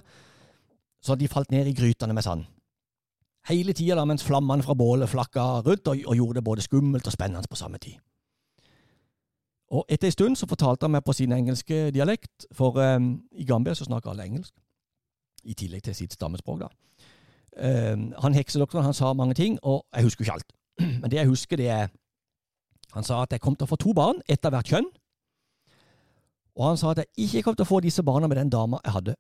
[1.02, 2.46] så de falt ned i grytene med sand.
[3.48, 7.16] Hele tida mens flammene fra bålet flakka rundt og, og, gjorde det både skummelt og
[7.16, 7.96] spennende på samme tid.
[9.72, 13.46] Og etter en stund så fortalte han meg på sin engelske dialekt, for um, i
[13.46, 14.54] Gambia så snakker alle engelsk,
[15.44, 16.70] i tillegg til sitt stammespråk, da.
[17.58, 20.54] Um, han heksedoktoren han sa mange ting, og jeg husker ikke alt.
[21.02, 21.88] Men det jeg husker, det er
[22.96, 24.88] han sa at jeg kom til å få to barn, ett av hvert kjønn.
[26.58, 28.80] Og han sa at jeg ikke kom til å få disse barna med den dama
[28.86, 29.16] jeg hadde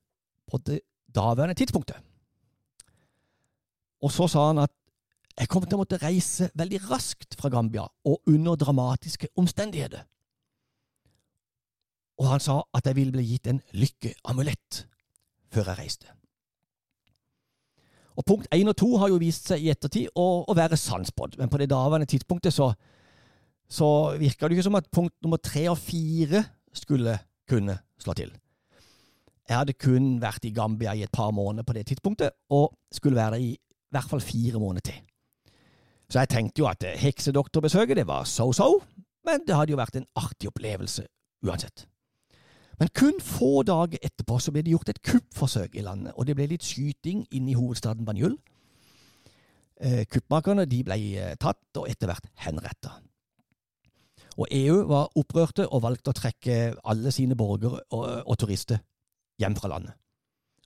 [0.47, 0.79] på det
[1.13, 1.99] daværende tidspunktet.
[4.01, 4.73] Og så sa han at
[5.37, 10.07] jeg kom til å måtte reise veldig raskt fra Gambia, og under dramatiske omstendigheter.
[12.17, 14.83] Og han sa at jeg ville bli gitt en lykkeamulett
[15.53, 16.13] før jeg reiste.
[18.17, 21.37] Og Punkt én og to har jo vist seg i ettertid å, å være sannspådd,
[21.37, 22.71] men på det daværende tidspunktet så
[23.67, 26.43] så virka det ikke som at punkt nummer tre og fire
[26.75, 27.17] skulle
[27.49, 28.31] kunne slå til.
[29.47, 33.19] Jeg hadde kun vært i Gambia i et par måneder på det tidspunktet, og skulle
[33.19, 33.53] være der i
[33.91, 35.03] hvert fall fire måneder til.
[36.09, 38.81] Så jeg tenkte jo at heksedoktorbesøket det var so-so,
[39.27, 41.03] men det hadde jo vært en artig opplevelse
[41.43, 41.87] uansett.
[42.77, 46.35] Men kun få dager etterpå så ble det gjort et kuppforsøk i landet, og det
[46.37, 48.37] ble litt skyting inne i hovedstaden Banjul.
[49.81, 52.99] Eh, kuppmakerne ble eh, tatt og etter hvert henretta.
[54.37, 58.83] Og EU var opprørte og valgte å trekke alle sine borgere og, og turister
[59.41, 59.97] hjem fra landet.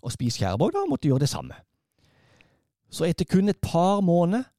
[0.03, 1.55] Og Spis Skjærborg da måtte gjøre det samme.
[2.91, 4.49] Så etter kun et par måneder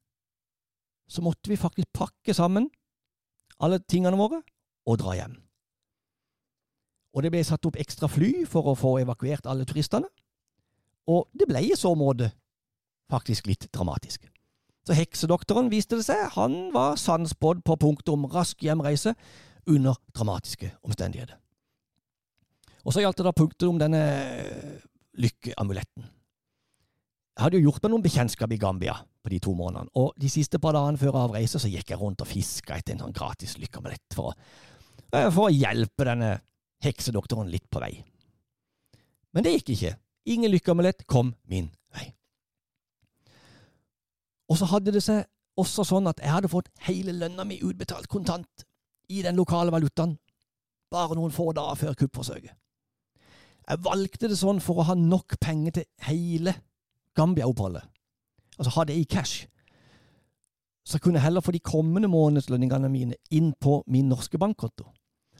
[1.09, 2.71] så måtte vi faktisk pakke sammen
[3.61, 4.41] alle tingene våre
[4.89, 5.35] og dra hjem.
[7.13, 10.09] Og det ble satt opp ekstra fly for å få evakuert alle turistene.
[11.09, 12.31] Og det ble i så måte
[13.11, 14.25] faktisk litt dramatisk.
[14.83, 19.13] Så heksedoktoren, viste det seg, han var sannspådd på punktet om rask hjemreise
[19.69, 21.37] under dramatiske omstendigheter.
[22.83, 24.01] Og så gjaldt det da punktet om denne
[24.43, 24.81] eh,
[25.23, 26.09] lykkeamuletten.
[27.33, 30.29] Jeg hadde jo gjort meg noen bekjentskap i Gambia på de to månedene, og de
[30.29, 33.55] siste par dagene før avreise så gikk jeg rundt og fiska etter en sånn gratis
[33.61, 34.35] lykkeamulett for,
[35.15, 36.35] eh, for å hjelpe denne
[36.83, 37.93] heksedoktoren litt på vei.
[39.33, 39.95] Men det gikk ikke.
[40.33, 42.09] Ingen lykkeamulett kom min vei.
[44.51, 45.23] Og så hadde det seg
[45.59, 48.65] også sånn at jeg hadde fått hele lønna mi utbetalt kontant
[49.13, 50.15] i den lokale valutaen
[50.93, 52.53] bare noen få dager før kuppforsøket.
[53.63, 56.53] Jeg valgte det sånn for å ha nok penger til hele
[57.15, 57.85] Gambia-oppholdet.
[58.57, 59.45] Altså ha det i cash.
[60.83, 64.89] Så jeg kunne heller få de kommende månedslønningene mine inn på min norske bankkonto.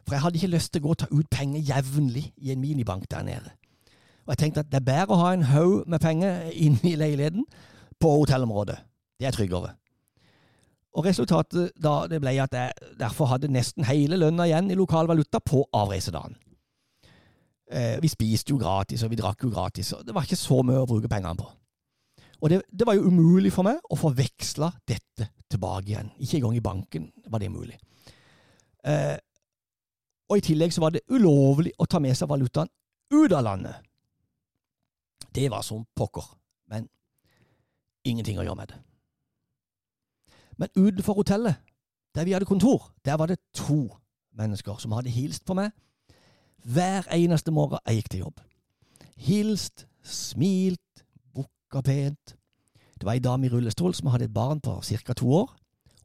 [0.04, 2.62] For jeg hadde ikke lyst til å gå og ta ut penger jevnlig i en
[2.62, 3.54] minibank der nede.
[4.24, 6.97] Og jeg tenkte at det er bedre å ha en haug med penger inne i
[6.99, 7.45] leiligheten
[7.99, 8.80] på hotellområdet
[9.24, 9.74] det er tryggere.
[10.93, 15.10] Og resultatet da det ble at jeg derfor hadde nesten hele lønna igjen i lokal
[15.10, 16.36] valuta på avreisedagen.
[17.74, 20.60] Eh, vi spiste jo gratis, og vi drakk jo gratis, og det var ikke så
[20.62, 21.47] mye å bruke pengene på.
[22.43, 26.12] Og det, det var jo umulig for meg å få veksla dette tilbake igjen.
[26.20, 27.80] Ikke engang i banken var det mulig.
[28.84, 29.16] Eh,
[30.30, 32.72] og i tillegg så var det ulovlig å ta med seg valutaen
[33.14, 33.76] ut av landet.
[35.34, 36.26] Det var som pokker,
[36.70, 36.88] men
[38.06, 38.80] ingenting å gjøre med det.
[40.58, 41.56] Men utenfor hotellet,
[42.16, 43.88] der vi hadde kontor, der var det to
[44.38, 45.74] mennesker som hadde hilst på meg
[46.64, 48.40] hver eneste morgen jeg gikk til jobb.
[49.20, 51.04] Hilst, smilt,
[51.36, 52.36] bukka pent.
[52.96, 55.14] Det var ei dame i rullestol som hadde et barn på ca.
[55.14, 55.52] to år,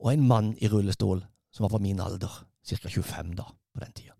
[0.00, 2.88] og en mann i rullestol som var på min alder, ca.
[2.88, 3.46] 25 da,
[3.78, 4.14] på den tida.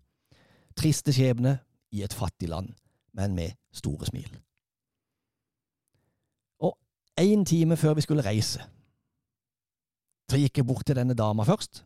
[0.79, 1.57] Triste skjebne
[1.91, 2.71] i et fattig land,
[3.17, 4.29] men med store smil.
[6.63, 6.77] Og
[7.19, 8.63] én time før vi skulle reise,
[10.29, 11.83] så gikk jeg bort til denne dama først.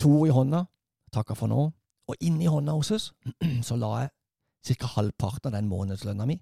[0.00, 0.64] To i hånda,
[1.12, 1.66] takka for nå,
[2.06, 3.10] og inni hånda hennes
[3.68, 4.92] så la jeg ca.
[4.96, 6.38] halvparten av den månedslønna mi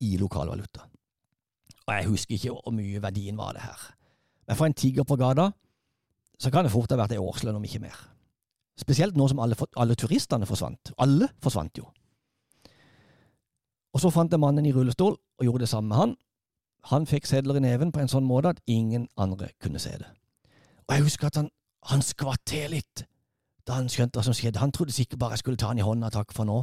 [0.00, 0.88] i lokalvaluta.
[1.84, 3.80] Og jeg husker ikke hvor mye verdien var det her.
[4.48, 5.50] Men for en tigger på gata
[6.40, 7.96] så kan det fort ha vært ei årslønn, om ikke mer.
[8.80, 10.92] Spesielt nå som alle, alle, turistene forsvant.
[10.98, 11.86] Alle forsvant jo.
[13.94, 16.14] Og så fant jeg mannen i rullestol og gjorde det samme med han.
[16.90, 20.08] Han fikk sedler i neven på en sånn måte at ingen andre kunne se det.
[20.88, 21.50] Og jeg husker at han,
[21.90, 23.04] han skvatt til litt
[23.64, 24.60] da han skjønte hva som skjedde.
[24.60, 26.58] Han trodde sikkert bare jeg skulle ta han i hånda, takk for nå,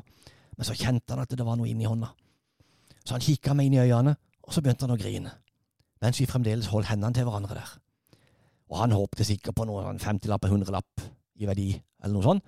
[0.58, 2.12] men så kjente han at det var noe inni hånda.
[3.02, 4.14] Så han kikka meg inn i øynene,
[4.46, 5.32] og så begynte han å grine,
[6.04, 7.72] mens vi fremdeles holdt hendene til hverandre der.
[8.70, 11.08] Og han håpte sikkert på noe 50-lapp, 100-lapp
[11.42, 11.70] i verdi,
[12.04, 12.44] eller noe sånt.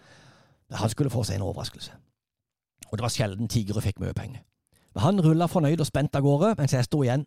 [0.69, 1.93] Men han skulle få seg en overraskelse.
[2.91, 4.43] Og det var sjelden tigre fikk mye penger.
[4.93, 7.25] Men han rulla fornøyd og spent av gårde, mens jeg sto igjen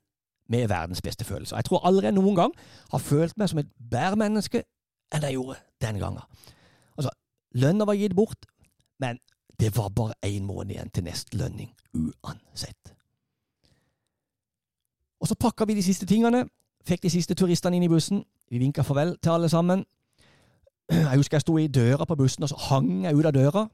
[0.49, 1.57] med verdens beste følelse.
[1.57, 2.53] Jeg tror aldri jeg noen gang
[2.93, 4.63] har følt meg som et bedre menneske
[5.15, 6.23] enn jeg gjorde den gangen.
[6.95, 7.11] Altså,
[7.59, 8.47] lønna var gitt bort,
[9.03, 9.19] men
[9.61, 12.95] det var bare én måned igjen til neste lønning, uansett.
[15.21, 16.45] Og så pakka vi de siste tingene,
[16.87, 18.23] fikk de siste turistene inn i bussen.
[18.51, 19.85] Vi vinka farvel til alle sammen.
[20.91, 23.67] Jeg husker jeg sto i døra på bussen, og så hang jeg ut av døra.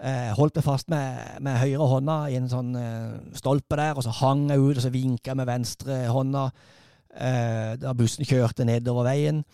[0.00, 4.06] Jeg holdt meg fast med, med høyre hånda i en sånn eh, stolpe der, og
[4.06, 8.66] så hang jeg ut, og så vinka jeg med venstre hånda eh, da bussen kjørte
[8.66, 9.44] nedover veien.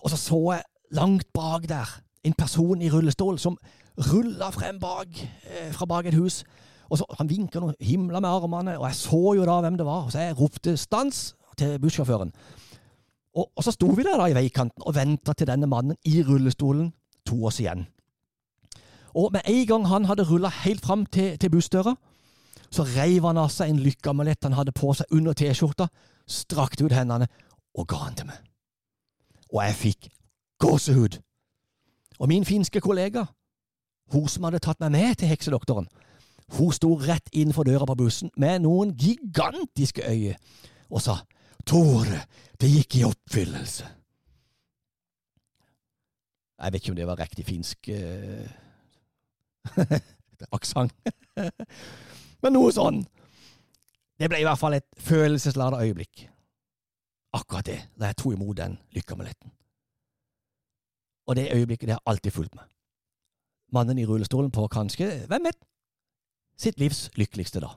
[0.00, 1.92] Og så så jeg langt bak der
[2.24, 3.58] en person i rullestol som
[4.10, 6.42] rulla frem bak, eh, fra bak et hus.
[6.88, 9.86] Og så, Han vinka og himla med armene, og jeg så jo da hvem det
[9.86, 10.08] var.
[10.08, 12.32] Og Så jeg ropte 'stans' til bussjåføren.
[13.34, 16.22] Og, og, så sto vi der da i veikanten og venta til denne mannen i
[16.22, 16.92] rullestolen
[17.26, 17.86] to oss igjen.
[19.14, 21.94] Og med en gang han hadde rulla helt fram til, til bussdøra,
[22.70, 25.86] så reiv han av seg en lykkeamulett han hadde på seg under T-skjorta,
[26.26, 27.28] strakte ut hendene
[27.74, 28.38] og ga han til meg.
[29.54, 30.08] Og jeg fikk
[30.62, 31.18] gåsehud.
[32.18, 33.26] Og min finske kollega,
[34.14, 35.86] hun som hadde tatt meg med til heksedoktoren,
[36.58, 40.36] hun sto rett innenfor døra på bussen med noen gigantiske øyne
[40.90, 41.16] og sa
[41.66, 42.20] Tore,
[42.60, 43.86] det gikk i oppfyllelse.
[46.64, 48.46] Jeg vet ikke om det var riktig finsk uh,
[50.56, 50.94] aksent,
[52.42, 53.02] men noe sånn.
[54.14, 56.28] Det ble i hvert fall et følelsesladet øyeblikk.
[57.34, 59.50] Akkurat det, da jeg tok imot den lykkeamuletten.
[61.26, 62.68] Og det øyeblikket det har alltid fulgt meg.
[63.74, 65.58] Mannen i rullestolen på kanskje, hvem vet,
[66.56, 67.74] sitt livs lykkeligste dag.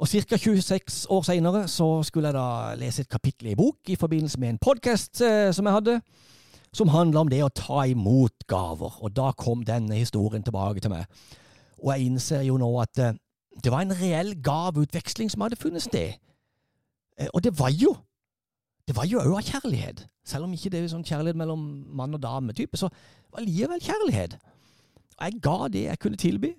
[0.00, 0.36] Og Ca.
[0.36, 4.58] 26 år seinere skulle jeg da lese et kapittel i bok i forbindelse med en
[4.58, 6.00] podkast eh, som jeg hadde,
[6.72, 8.96] som handla om det å ta imot gaver.
[9.04, 11.04] Og da kom denne historien tilbake til meg.
[11.82, 13.18] Og jeg innser jo nå at eh,
[13.60, 16.16] det var en reell gaveutveksling som hadde funnet sted.
[17.20, 17.92] Eh, og det var jo
[18.88, 20.06] det var jo òg av kjærlighet.
[20.24, 21.60] Selv om ikke det er sånn kjærlighet mellom
[21.92, 22.88] mann og dame-type, så
[23.28, 24.40] var det likevel kjærlighet.
[25.18, 26.54] Og jeg ga det jeg kunne tilby,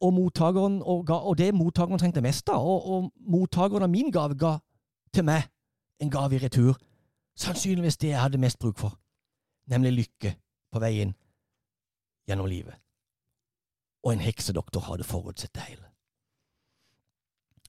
[0.00, 2.62] og, mottakeren, og, ga, og det mottakeren trengte mest av.
[2.62, 4.56] Og, og mottakeren av min gave ga
[5.14, 5.48] til meg
[6.02, 6.78] en gave i retur.
[7.38, 8.98] Sannsynligvis det jeg hadde mest bruk for,
[9.72, 10.34] nemlig lykke
[10.72, 11.14] på veien
[12.28, 12.76] gjennom livet.
[14.04, 15.88] Og en heksedoktor hadde forutsett det hele.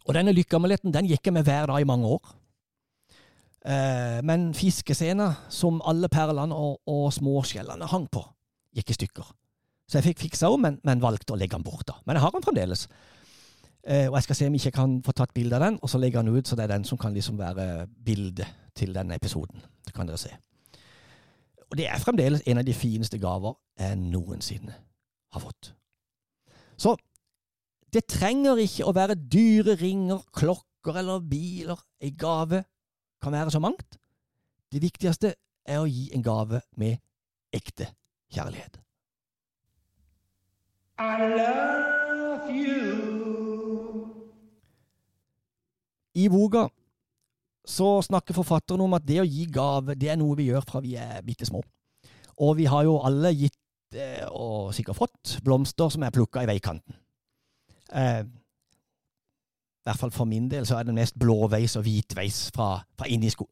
[0.03, 2.34] Og denne lykkeamuletten den gikk jeg med hver dag i mange år.
[3.64, 8.26] Eh, men fiskescena, som alle perlene og, og småskjellene hang på,
[8.76, 9.30] gikk i stykker.
[9.90, 11.86] Så jeg fikk fiksa den, men, men, valgte å legge den bort.
[11.88, 11.98] da.
[12.06, 12.88] Men jeg har den fremdeles.
[13.84, 15.92] Eh, og jeg skal se om jeg ikke kan få tatt bilde av den, og
[15.92, 19.20] så legge den ut, så det er den som kan liksom være bildet til denne
[19.20, 19.62] episoden.
[19.86, 20.32] Det kan dere se.
[21.70, 24.76] Og det er fremdeles en av de fineste gaver jeg noensinne
[25.34, 25.74] har fått.
[26.78, 26.96] Så
[27.94, 31.82] det trenger ikke å være dyre ringer, klokker eller biler.
[32.02, 32.64] En gave
[33.22, 33.98] kan være så mangt.
[34.74, 35.34] Det viktigste
[35.66, 36.98] er å gi en gave med
[37.54, 37.92] ekte
[38.34, 38.80] kjærlighet.
[41.00, 42.84] I love you.
[46.16, 46.70] I boka
[47.66, 50.82] så snakker forfatteren om at det å gi gave, det er noe vi gjør fra
[50.84, 51.62] vi er bitte små.
[52.44, 53.58] Og vi har jo alle gitt,
[53.96, 56.98] eh, og sikkert fått, blomster som er plukka i veikanten.
[57.94, 62.78] Eh, I hvert fall for min del så er det mest blåveis og hvitveis fra,
[62.98, 63.48] fra inni, sko,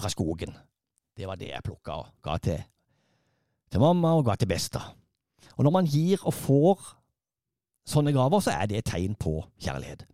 [0.00, 0.54] fra skogen.
[1.16, 2.62] Det var det jeg plukka og ga til,
[3.72, 4.84] til mamma og ga til besta.
[5.56, 6.86] Og når man gir og får
[7.86, 10.06] sånne gaver, så er det et tegn på kjærlighet.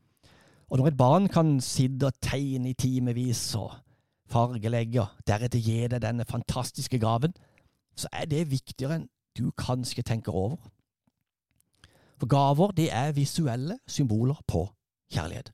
[0.73, 3.75] Og når et barn kan sitte og tegne i timevis og
[4.33, 7.35] fargelegge, og deretter gi deg denne fantastiske gaven,
[7.97, 10.57] så er det viktigere enn du kanskje tenker over.
[12.21, 14.67] For gaver, det er visuelle symboler på
[15.13, 15.53] kjærlighet.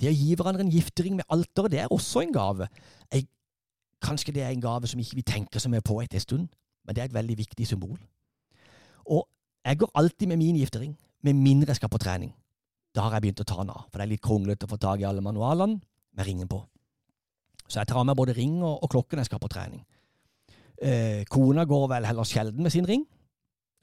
[0.00, 2.68] Det å gi hverandre en giftering med alteret, det er også en gave.
[3.12, 3.26] Jeg,
[4.04, 6.48] kanskje det er en gave som ikke vi tenker så mye på etter en stund,
[6.84, 7.96] men det er et veldig viktig symbol.
[9.12, 9.26] Og
[9.66, 12.32] jeg går alltid med min giftering, med mindre jeg skal på trening.
[12.94, 14.78] Da har jeg begynt å ta den av, for det er litt kronglete å få
[14.80, 15.80] tak i alle manualene
[16.16, 16.62] med ringen på.
[17.66, 19.82] Så jeg tar av meg både ring og, og klokken jeg skal på trening.
[20.76, 23.04] Eh, kona går vel heller sjelden med sin ring.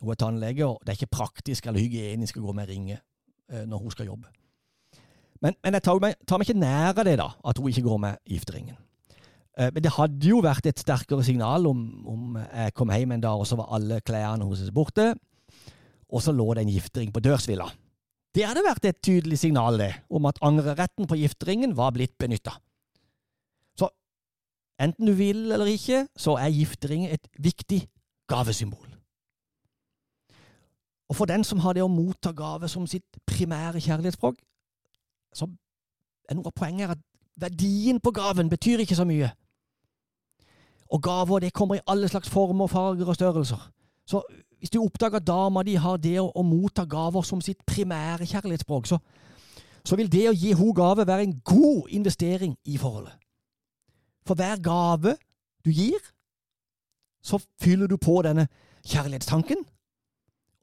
[0.02, 3.66] Hun er tannlege, og det er ikke praktisk eller hygienisk å gå med ringe eh,
[3.68, 4.32] når hun skal jobbe.
[5.44, 7.86] Men, men jeg tar meg, tar meg, ikke nær av det, da, at hun ikke
[7.86, 8.80] går med gifteringen.
[9.58, 13.24] Eh, men det hadde jo vært et sterkere signal om, om jeg kom hjem en
[13.24, 15.14] dag, og så var alle klærne hennes borte,
[16.10, 17.70] og så lå det en giftering på dørsvilla.
[18.34, 22.56] Det hadde vært et tydelig signal det, om at angreretten på gifteringen var blitt benytta.
[23.78, 23.92] Så
[24.82, 27.84] enten du vil eller ikke, så er giftering et viktig
[28.30, 28.90] gavesymbol.
[31.14, 34.40] Og for den som har det å motta gave som sitt primære kjærlighetsspråk,
[35.34, 35.46] så
[36.26, 37.02] er noe av poenget at
[37.38, 39.30] verdien på gaven betyr ikke så mye.
[40.94, 43.70] Og gaver det kommer i alle slags former, farger og størrelser.
[44.06, 44.22] Så
[44.60, 48.28] hvis du oppdager at dama di har det å, å, motta gaver som sitt primære
[48.30, 49.00] kjærlighetsspråk, så,
[49.84, 53.18] så vil det å gi henne gave være en god investering i forholdet.
[54.28, 55.18] For hver gave
[55.66, 56.00] du gir,
[57.24, 58.48] så fyller du på denne
[58.88, 59.66] kjærlighetstanken,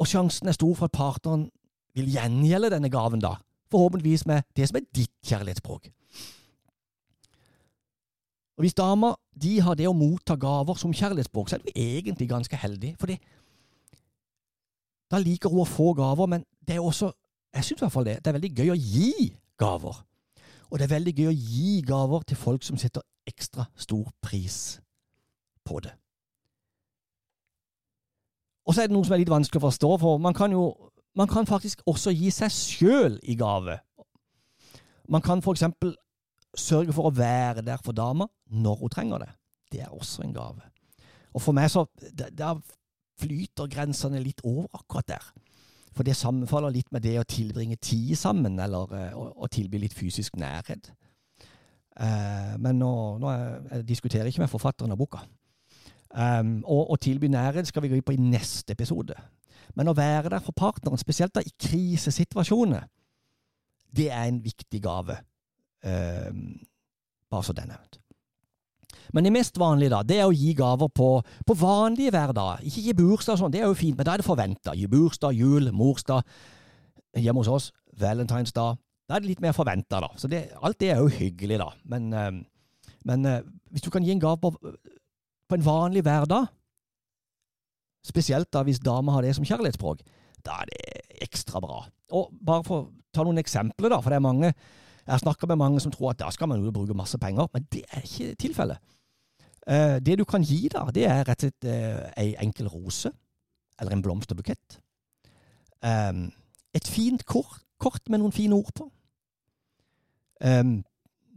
[0.00, 1.48] og sjansen er stor for at partneren
[1.96, 3.34] vil gjengjelde denne gaven da,
[3.72, 5.90] forhåpentligvis med det som er ditt kjærlighetsspråk.
[8.60, 12.26] Og Hvis dama de har det å motta gaver som kjærlighetsspråk, så er du egentlig
[12.28, 12.90] ganske heldig.
[13.00, 13.08] For
[15.10, 17.08] da liker hun å få gaver, men det er også
[17.54, 19.96] jeg synes i hvert fall det, det er veldig gøy å gi gaver.
[20.70, 24.78] Og det er veldig gøy å gi gaver til folk som setter ekstra stor pris
[25.64, 25.96] på det.
[28.68, 30.68] Og så er det noe som er litt vanskelig å forstå, for man kan jo
[31.18, 33.80] man kan faktisk også gi seg sjøl i gave.
[35.10, 35.96] Man kan for eksempel
[36.56, 39.30] sørge for å være der for dama når hun trenger det.
[39.72, 40.66] Det er også en gave.
[41.34, 42.56] Og for meg så Da
[43.20, 45.26] flyter grensene litt over akkurat der.
[45.92, 49.82] For det sammenfaller litt med det å tilbringe tid sammen, eller uh, å, å, tilby
[49.82, 50.88] litt fysisk nærhet.
[51.98, 55.20] Uh, men nå, nå jeg, jeg diskuterer ikke med forfatteren av boka.
[56.10, 59.18] Um, og å tilby nærhet skal vi gå på i neste episode.
[59.76, 62.88] Men å være der for partneren, spesielt da i krisesituasjoner,
[63.94, 65.18] det er en viktig gave.
[65.80, 66.60] Um,
[67.30, 67.98] bare så det er nevnt.
[69.14, 71.08] Men det mest vanlige da, det er å gi gaver på,
[71.46, 72.62] på vanlige hverdager.
[72.66, 74.74] Ikke gi bursdag og sånn, det er jo fint, men da er det forventa.
[74.78, 76.22] Gi bursdag, jul, morsdag.
[77.18, 77.68] Hjemme hos oss,
[77.98, 78.78] valentinsdag.
[79.10, 80.12] Da er det litt mer forventa, da.
[80.20, 81.72] Så det, alt det er jo hyggelig, da.
[81.90, 83.40] Men, uh, men uh,
[83.74, 86.46] hvis du kan gi en gave på, på en vanlig hverdag,
[88.06, 90.04] spesielt da hvis dama har det som kjærlighetsspråk,
[90.46, 91.82] da er det ekstra bra.
[92.16, 94.52] Og bare for å ta noen eksempler, da, for det er mange
[95.10, 97.48] jeg har snakka med mange som tror at da skal man jo bruke masse penger,
[97.50, 98.78] men det er ikke tilfellet.
[99.66, 101.66] Uh, det du kan gi der, det er rett og slett
[102.20, 103.10] ei enkel rose,
[103.80, 104.78] eller en blomsterbukett.
[105.82, 106.28] Um,
[106.76, 108.86] et fint kort, kort, med noen fine ord på.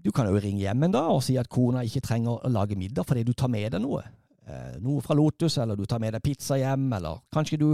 [0.04, 2.78] Du kan jo ringe hjem en dag og si at kona ikke trenger å lage
[2.80, 4.04] middag fordi du tar med deg noe.
[4.84, 7.70] Noe fra Lotus, eller du tar med deg pizza hjem, eller kanskje du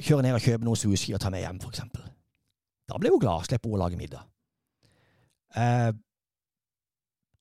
[0.00, 2.06] kjører ned og kjøper noe sushi og tar med hjem, eksempel.
[2.86, 4.24] Da blir hun glad, slipper hun å lage middag.
[5.56, 5.92] Eh,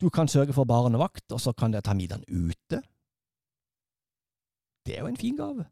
[0.02, 2.82] du kan sørge for barnevakt, og så kan dere ta middagen ute.
[4.86, 5.66] Det er jo en fin gave.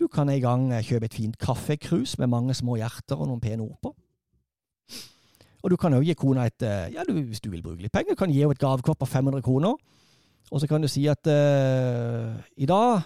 [0.00, 3.40] Du kan en gang eh, kjøpe et fint kaffekrus med mange små hjerter og noen
[3.40, 3.94] pene ord på.
[5.62, 7.92] Og du kan jo gi kona et eh, Ja, du, hvis du vil bruke litt
[7.92, 9.76] penger, kan gi henne et gavekort på 500 kroner.
[10.50, 13.02] Og så kan du si at uh, i dag,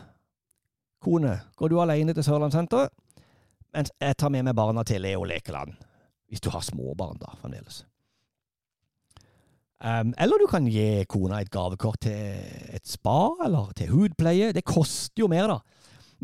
[1.03, 2.89] kone, går du alene til Sørlandssenteret,
[3.75, 5.75] mens jeg tar med meg barna til Leo Lekeland.
[6.35, 7.85] Hvis du har småbarn, da, fremdeles.
[9.85, 12.39] Um, eller du kan gi kona et gavekort til
[12.75, 14.53] et spa, eller til hudpleie.
[14.57, 15.59] Det koster jo mer, da.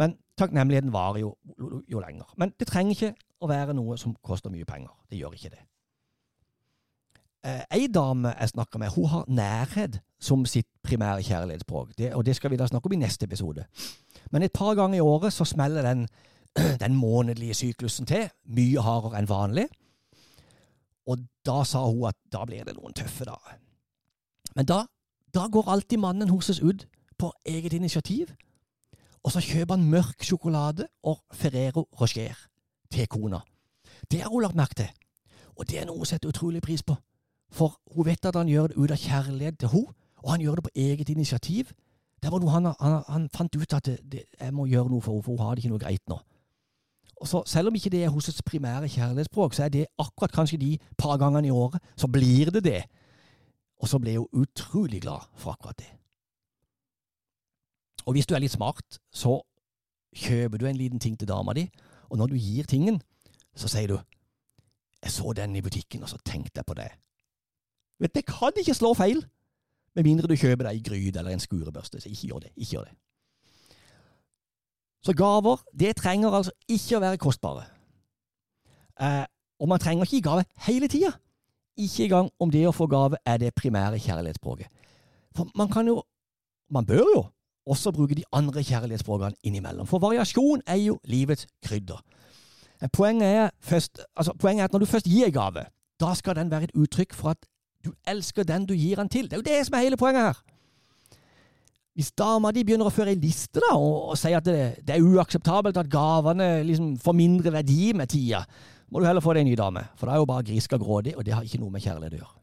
[0.01, 1.35] Men takknemligheten varer jo,
[1.87, 2.31] jo, lenger.
[2.41, 4.91] Men det trenger ikke å være noe som koster mye penger.
[5.11, 5.61] Det gjør ikke det.
[7.47, 11.93] Uh, Ei dame jeg snakker med, hun har nærhet som sitt primære kjærlighetsspråk.
[11.99, 13.69] Det, og det skal vi da snakke om i neste episode.
[14.33, 16.09] Men et par ganger i året så smeller den,
[16.85, 18.27] den månedlige syklusen til.
[18.49, 19.69] Mye hardere enn vanlig.
[21.51, 23.59] Da sa hun at da blir det noen tøffe dager.
[24.55, 24.85] Men da,
[25.35, 26.87] da går alltid mannen hennes ut
[27.19, 28.31] på eget initiativ,
[29.25, 32.39] og så kjøper han mørk sjokolade og Ferrero Rocher
[32.91, 33.41] til kona.
[34.11, 34.89] Det har hun lagt merke til,
[35.57, 36.97] og det er noe hun setter utrolig pris på.
[37.53, 40.61] For hun vet at han gjør det ut av kjærlighet til henne, og han gjør
[40.61, 41.73] det på eget initiativ.
[42.23, 45.03] Det var noe han, han, han fant ut at det, det, jeg må gjøre noe
[45.03, 46.21] for henne, for hun har det ikke noe greit nå.
[47.25, 50.79] Så, selv om ikke det er hennes primære kjærlighetsspråk, så er det akkurat kanskje de
[50.99, 52.83] par gangene i året, så blir det det.
[53.81, 55.91] Og så ble hun utrolig glad for akkurat det.
[58.07, 59.41] Og hvis du er litt smart, så
[60.17, 61.69] kjøper du en liten ting til dama di,
[62.09, 63.03] og når du gir tingen,
[63.55, 63.99] så sier du
[65.03, 66.97] 'Jeg så den i butikken, og så tenkte jeg på det'.
[68.01, 69.27] Vet, Det kan ikke slå feil,
[69.95, 72.01] med mindre du kjøper deg en gryte eller en skurebørste.
[72.01, 72.51] Så ikke gjør det.
[72.57, 72.95] Ikke gjør det.
[75.03, 77.65] Så gaver, det trenger altså ikke å være kostbare.
[79.01, 79.25] Eh,
[79.61, 81.13] og man trenger ikke gi gave hele tida.
[81.81, 84.69] Ikke engang om det å få gave er det primære kjærlighetsspråket.
[85.37, 86.03] For man kan jo,
[86.71, 87.25] man bør jo,
[87.71, 89.87] også bruke de andre kjærlighetsspråkene innimellom.
[89.87, 92.01] For variasjon er jo livets krydder.
[92.83, 95.65] Eh, Poenget er, først, altså, poenget er at når du først gir en gave,
[96.01, 97.47] da skal den være et uttrykk for at
[97.85, 99.31] du elsker den du gir den til.
[99.31, 100.43] Det er jo det som er hele poenget her.
[102.01, 104.95] Hvis dama di begynner å føre ei liste da, og, og sier at det, det
[104.95, 108.41] er uakseptabelt at gavene liksom får mindre verdi med tida,
[108.89, 111.13] må du heller få deg en ny dame, for da er jo bare griska grådig,
[111.13, 112.37] og det har ikke noe med kjærlighet å gjøre.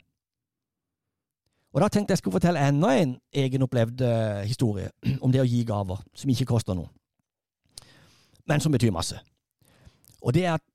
[1.73, 4.91] Og Da tenkte jeg skulle fortelle enda en egenopplevd uh, historie
[5.25, 6.93] om det å gi gaver som ikke koster noe,
[8.45, 9.17] men som betyr masse.
[10.21, 10.65] Og det er at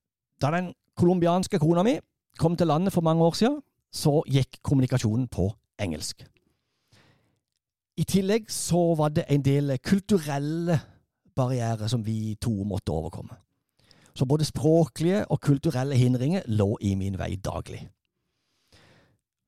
[0.42, 2.00] da den colombianske kona mi
[2.42, 3.62] kom til landet for mange år siden,
[3.94, 6.26] så gikk kommunikasjonen på engelsk.
[7.96, 10.78] I tillegg så var det en del kulturelle
[11.36, 13.36] barrierer som vi to måtte overkomme.
[14.14, 17.88] Så både språklige og kulturelle hindringer lå i min vei daglig.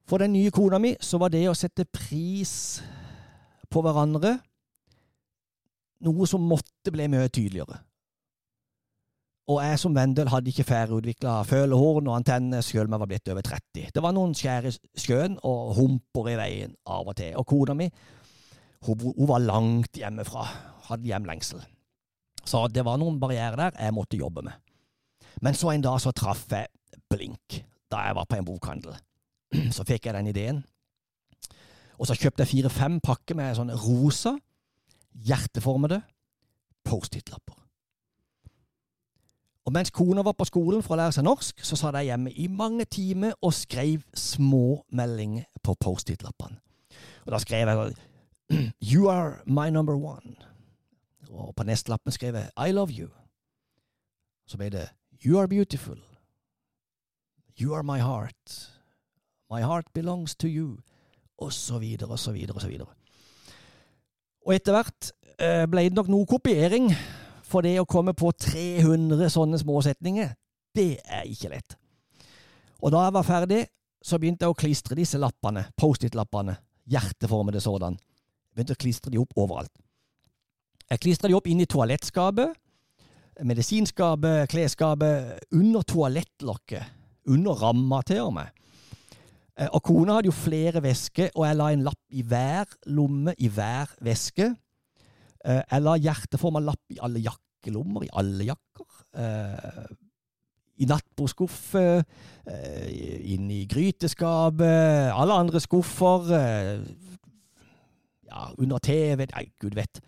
[0.08, 2.82] For den nye kona mi så var det å sette pris
[3.72, 4.36] på hverandre
[6.04, 7.80] noe som måtte bli mye tydeligere.
[9.48, 13.32] Og jeg som Vendel hadde ikke ferdigutvikla følehorn og antenner sjøl om jeg var blitt
[13.32, 13.88] over 30.
[13.92, 17.34] Det var noen skjær i sjøen og humper i veien av og til.
[17.40, 17.90] Og kona mi
[18.84, 20.44] hun, hun var langt hjemmefra,
[20.88, 21.62] hadde hjemlengsel.
[22.44, 24.52] Så det var noen barrierer der jeg måtte jobbe med.
[25.42, 26.68] Men så en dag så traff jeg
[27.10, 28.96] blink da jeg var på en bokhandel.
[29.74, 30.62] Så fikk jeg den ideen.
[31.98, 34.34] Og så kjøpte jeg fire-fem pakker med sånne rosa,
[35.14, 36.00] hjerteformede
[36.84, 37.60] Post-It-lapper.
[39.64, 42.34] Og mens kona var på skolen for å lære seg norsk, så satt jeg hjemme
[42.36, 46.58] i mange timer og skrev små meldinger på Post-It-lappene.
[47.24, 47.94] Og da skrev jeg
[48.92, 50.36] You are my number one.
[51.30, 53.08] Og på neste lappen skrev jeg I love you.
[54.46, 54.88] Så ble det
[55.24, 55.98] You are beautiful.
[57.60, 58.70] You are my heart.
[59.50, 60.76] My heart belongs to you.
[61.38, 62.88] Og så videre og så videre og så videre.
[64.46, 66.90] Og etter hvert eh, ble det nok noe kopiering,
[67.44, 70.34] for det å komme på 300 sånne småsetninger,
[70.74, 71.76] det er ikke lett.
[72.82, 73.60] Og da jeg var ferdig,
[74.04, 76.58] så begynte jeg å klistre disse lappene, Post-It-lappene,
[76.90, 77.96] hjerteformede sådan.
[78.54, 79.72] Begynte å klistre de opp overalt.
[80.90, 82.54] Jeg klistra de opp inn i toalettskapet,
[83.42, 86.92] medisinskapet, klesskapet, under toalettlokket,
[87.34, 88.52] under ramma til og med.
[89.56, 93.34] Eh, Og kona hadde jo flere vesker, og jeg la en lapp i hver lomme
[93.38, 94.54] i hver veske.
[95.44, 98.86] Eh, Jeg la hjerteforma lapp i alle jakkelommer, i alle jakker.
[99.14, 99.86] Eh,
[100.78, 102.02] I nattbordskuffer,
[102.46, 106.84] eh, inn i gryteskapet, alle andre skuffer.
[108.34, 110.00] Ja, under TV Nei, gud vet.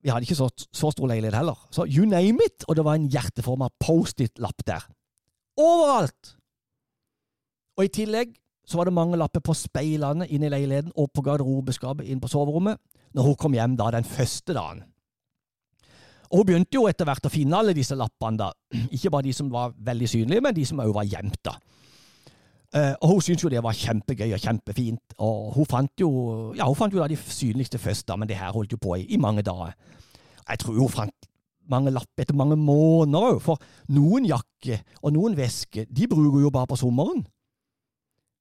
[0.00, 1.58] Vi hadde ikke så, så stor leilighet heller.
[1.70, 4.86] Så you name it, og det var en hjerteforma Post-It-lapp der.
[5.60, 6.36] Overalt!
[7.78, 8.32] Og i tillegg
[8.66, 12.30] så var det mange lapper på speilene inne i leiligheten og på garderobeskapet inne på
[12.30, 12.80] soverommet
[13.16, 14.84] når hun kom hjem da den første dagen.
[16.30, 18.52] Og Hun begynte jo etter hvert å finne alle disse lappene, da.
[18.94, 21.40] Ikke bare de som var veldig synlige, men de som også var gjemt.
[21.44, 21.56] da.
[22.74, 25.16] Eh, og Hun syntes jo det var kjempegøy og kjempefint.
[25.18, 26.10] Og Hun fant jo
[26.56, 28.94] ja, hun fant jo da de synligste først, da, men det her holdt jo på
[29.00, 29.74] i, i mange dager.
[30.48, 31.28] Jeg tror hun fant
[31.70, 33.60] mange lapper etter mange måneder òg, for
[33.94, 37.22] noen jakker og noen vesker de bruker jo bare på sommeren.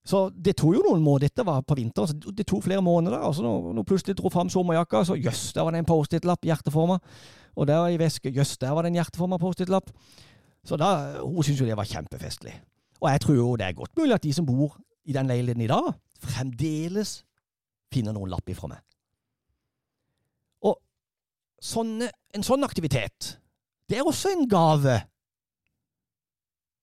[0.10, 1.30] Så det tok jo noen måneder.
[1.30, 3.20] Dette var på vinteren, så det tok flere måneder.
[3.28, 6.48] Og så når hun plutselig dro fram sommerjakka, så jøss, der var det en Post-It-lapp,
[6.50, 6.98] hjerteforma.
[7.60, 9.92] Og der i veske, jøss, der var det en hjerteforma Post-It-lapp.
[10.66, 12.56] Så da, hun syntes jo det var kjempefestlig.
[13.00, 15.64] Og jeg tror jo det er godt mulig at de som bor i den leiligheten
[15.64, 17.22] i dag, fremdeles
[17.94, 18.82] finner noen lapp ifra meg.
[20.68, 20.76] Og
[21.64, 23.38] sånne, en sånn aktivitet,
[23.90, 25.00] det er også en gave.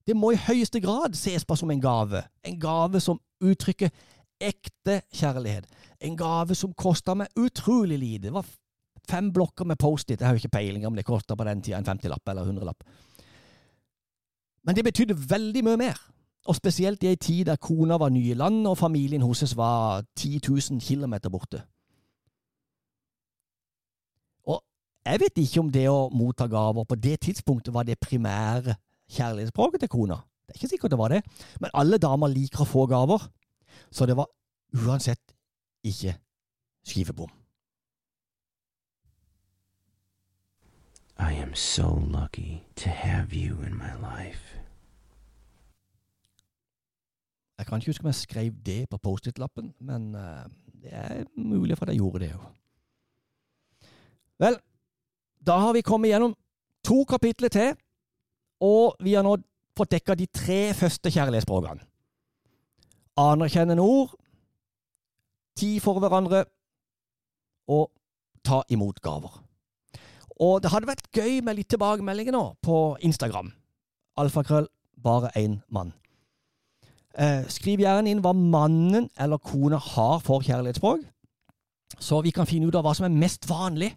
[0.07, 2.23] Det må i høyeste grad ses på som en gave.
[2.47, 3.91] En gave som uttrykker
[4.43, 5.67] ekte kjærlighet.
[6.03, 8.27] En gave som kosta meg utrolig lite.
[8.27, 8.47] Det var
[9.07, 10.19] fem blokker med Post-It.
[10.19, 12.83] Jeg har jo ikke peiling om det kosta på den tida en 50-lapp eller 100-lapp.
[14.67, 15.99] Men det betydde veldig mye mer.
[16.47, 20.03] Og spesielt i ei tid der kona var ny i landet, og familien hennes var
[20.15, 21.61] 10 000 km borte.
[24.43, 24.63] Og
[25.05, 28.75] jeg vet ikke om det å motta gaver på det tidspunktet var det primære
[29.11, 30.19] kjærlighetsspråket til kona.
[30.47, 31.23] Det er ikke sikkert det var det,
[31.59, 33.23] men alle damer liker å få gaver,
[33.91, 34.27] så det var
[34.75, 35.35] uansett
[35.83, 36.15] ikke
[36.87, 37.31] skivebom.
[41.19, 44.56] I am so lucky to have you in my life.
[47.57, 50.45] Jeg kan ikke huske om jeg skrev det på Post-It-lappen, men eh,
[50.83, 52.41] det er mulig for at jeg gjorde det jo.
[54.39, 54.59] Vel,
[55.47, 56.35] da har vi kommet gjennom
[56.85, 57.73] to kapitler til,
[58.61, 59.35] og vi har nå
[59.77, 61.81] fått dekka de tre første kjærlighetsspråkene.
[63.17, 64.13] Anerkjennende ord,
[65.57, 66.45] tid for hverandre
[67.73, 67.89] og
[68.45, 69.41] ta imot gaver.
[70.37, 73.49] Og det hadde vært gøy med litt tilbakemeldinger nå på Instagram.
[74.21, 74.69] Alfakrøll,
[75.01, 75.95] bare én mann.
[77.17, 81.01] Eh, skriv gjerne inn hva mannen eller kona har for kjærlighetsspråk,
[81.97, 83.95] så vi kan finne ut av hva som er mest vanlig.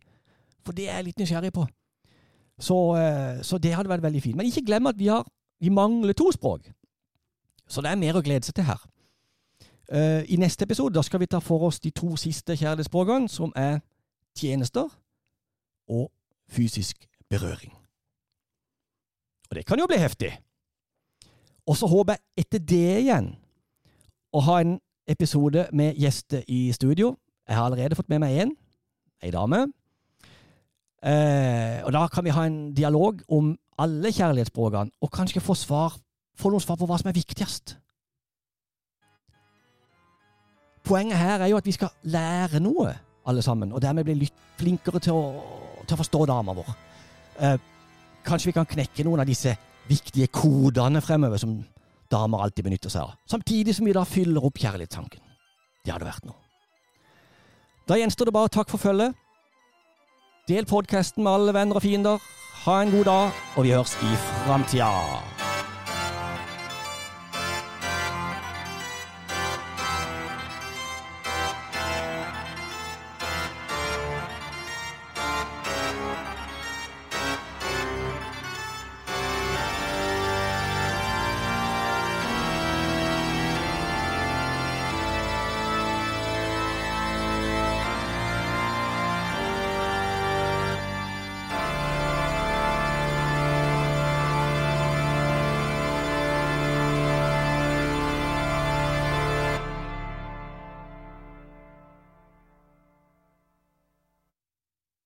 [0.64, 1.66] For det er jeg litt nysgjerrig på.
[2.60, 4.36] Så, eh, så det hadde vært veldig fint.
[4.36, 5.24] Men ikke glem at vi, har,
[5.60, 6.70] vi mangler to språk.
[7.68, 8.80] Så det er mer å glede seg til her.
[9.92, 13.80] Eh, I neste episode skal vi ta for oss de to siste kjærlighetsspråkene, som er
[14.36, 14.88] tjenester
[15.88, 16.10] og
[16.48, 17.72] fysisk berøring.
[19.50, 20.32] Og det kan jo bli heftig.
[21.70, 23.28] Og så håper jeg etter det igjen
[24.34, 24.78] å ha en
[25.10, 27.12] episode med gjester i studio.
[27.46, 28.54] Jeg har allerede fått med meg én,
[29.22, 29.68] ei dame.
[31.00, 35.94] Eh, og da kan vi ha en dialog om alle kjærlighetsspråkene, og kanskje få, svar,
[36.36, 37.76] få noen svar på hva som er viktigst.
[40.84, 42.92] Poenget her er jo at vi skal lære noe,
[43.30, 45.24] alle sammen, og dermed bli litt flinkere til å,
[45.86, 46.70] til å forstå dama vår.
[47.40, 47.58] Eh,
[48.26, 49.54] kanskje vi kan knekke noen av disse
[49.90, 51.58] viktige kodene fremover som
[52.10, 55.22] damer alltid benytter seg av, samtidig som vi da fyller opp kjærlighetstanken.
[55.84, 56.38] Det hadde vært noe.
[57.88, 59.16] Da gjenstår det bare takk for følget.
[60.50, 62.22] Del podkasten med alle venner og fiender.
[62.66, 64.90] Ha en god dag, og vi høres i framtida.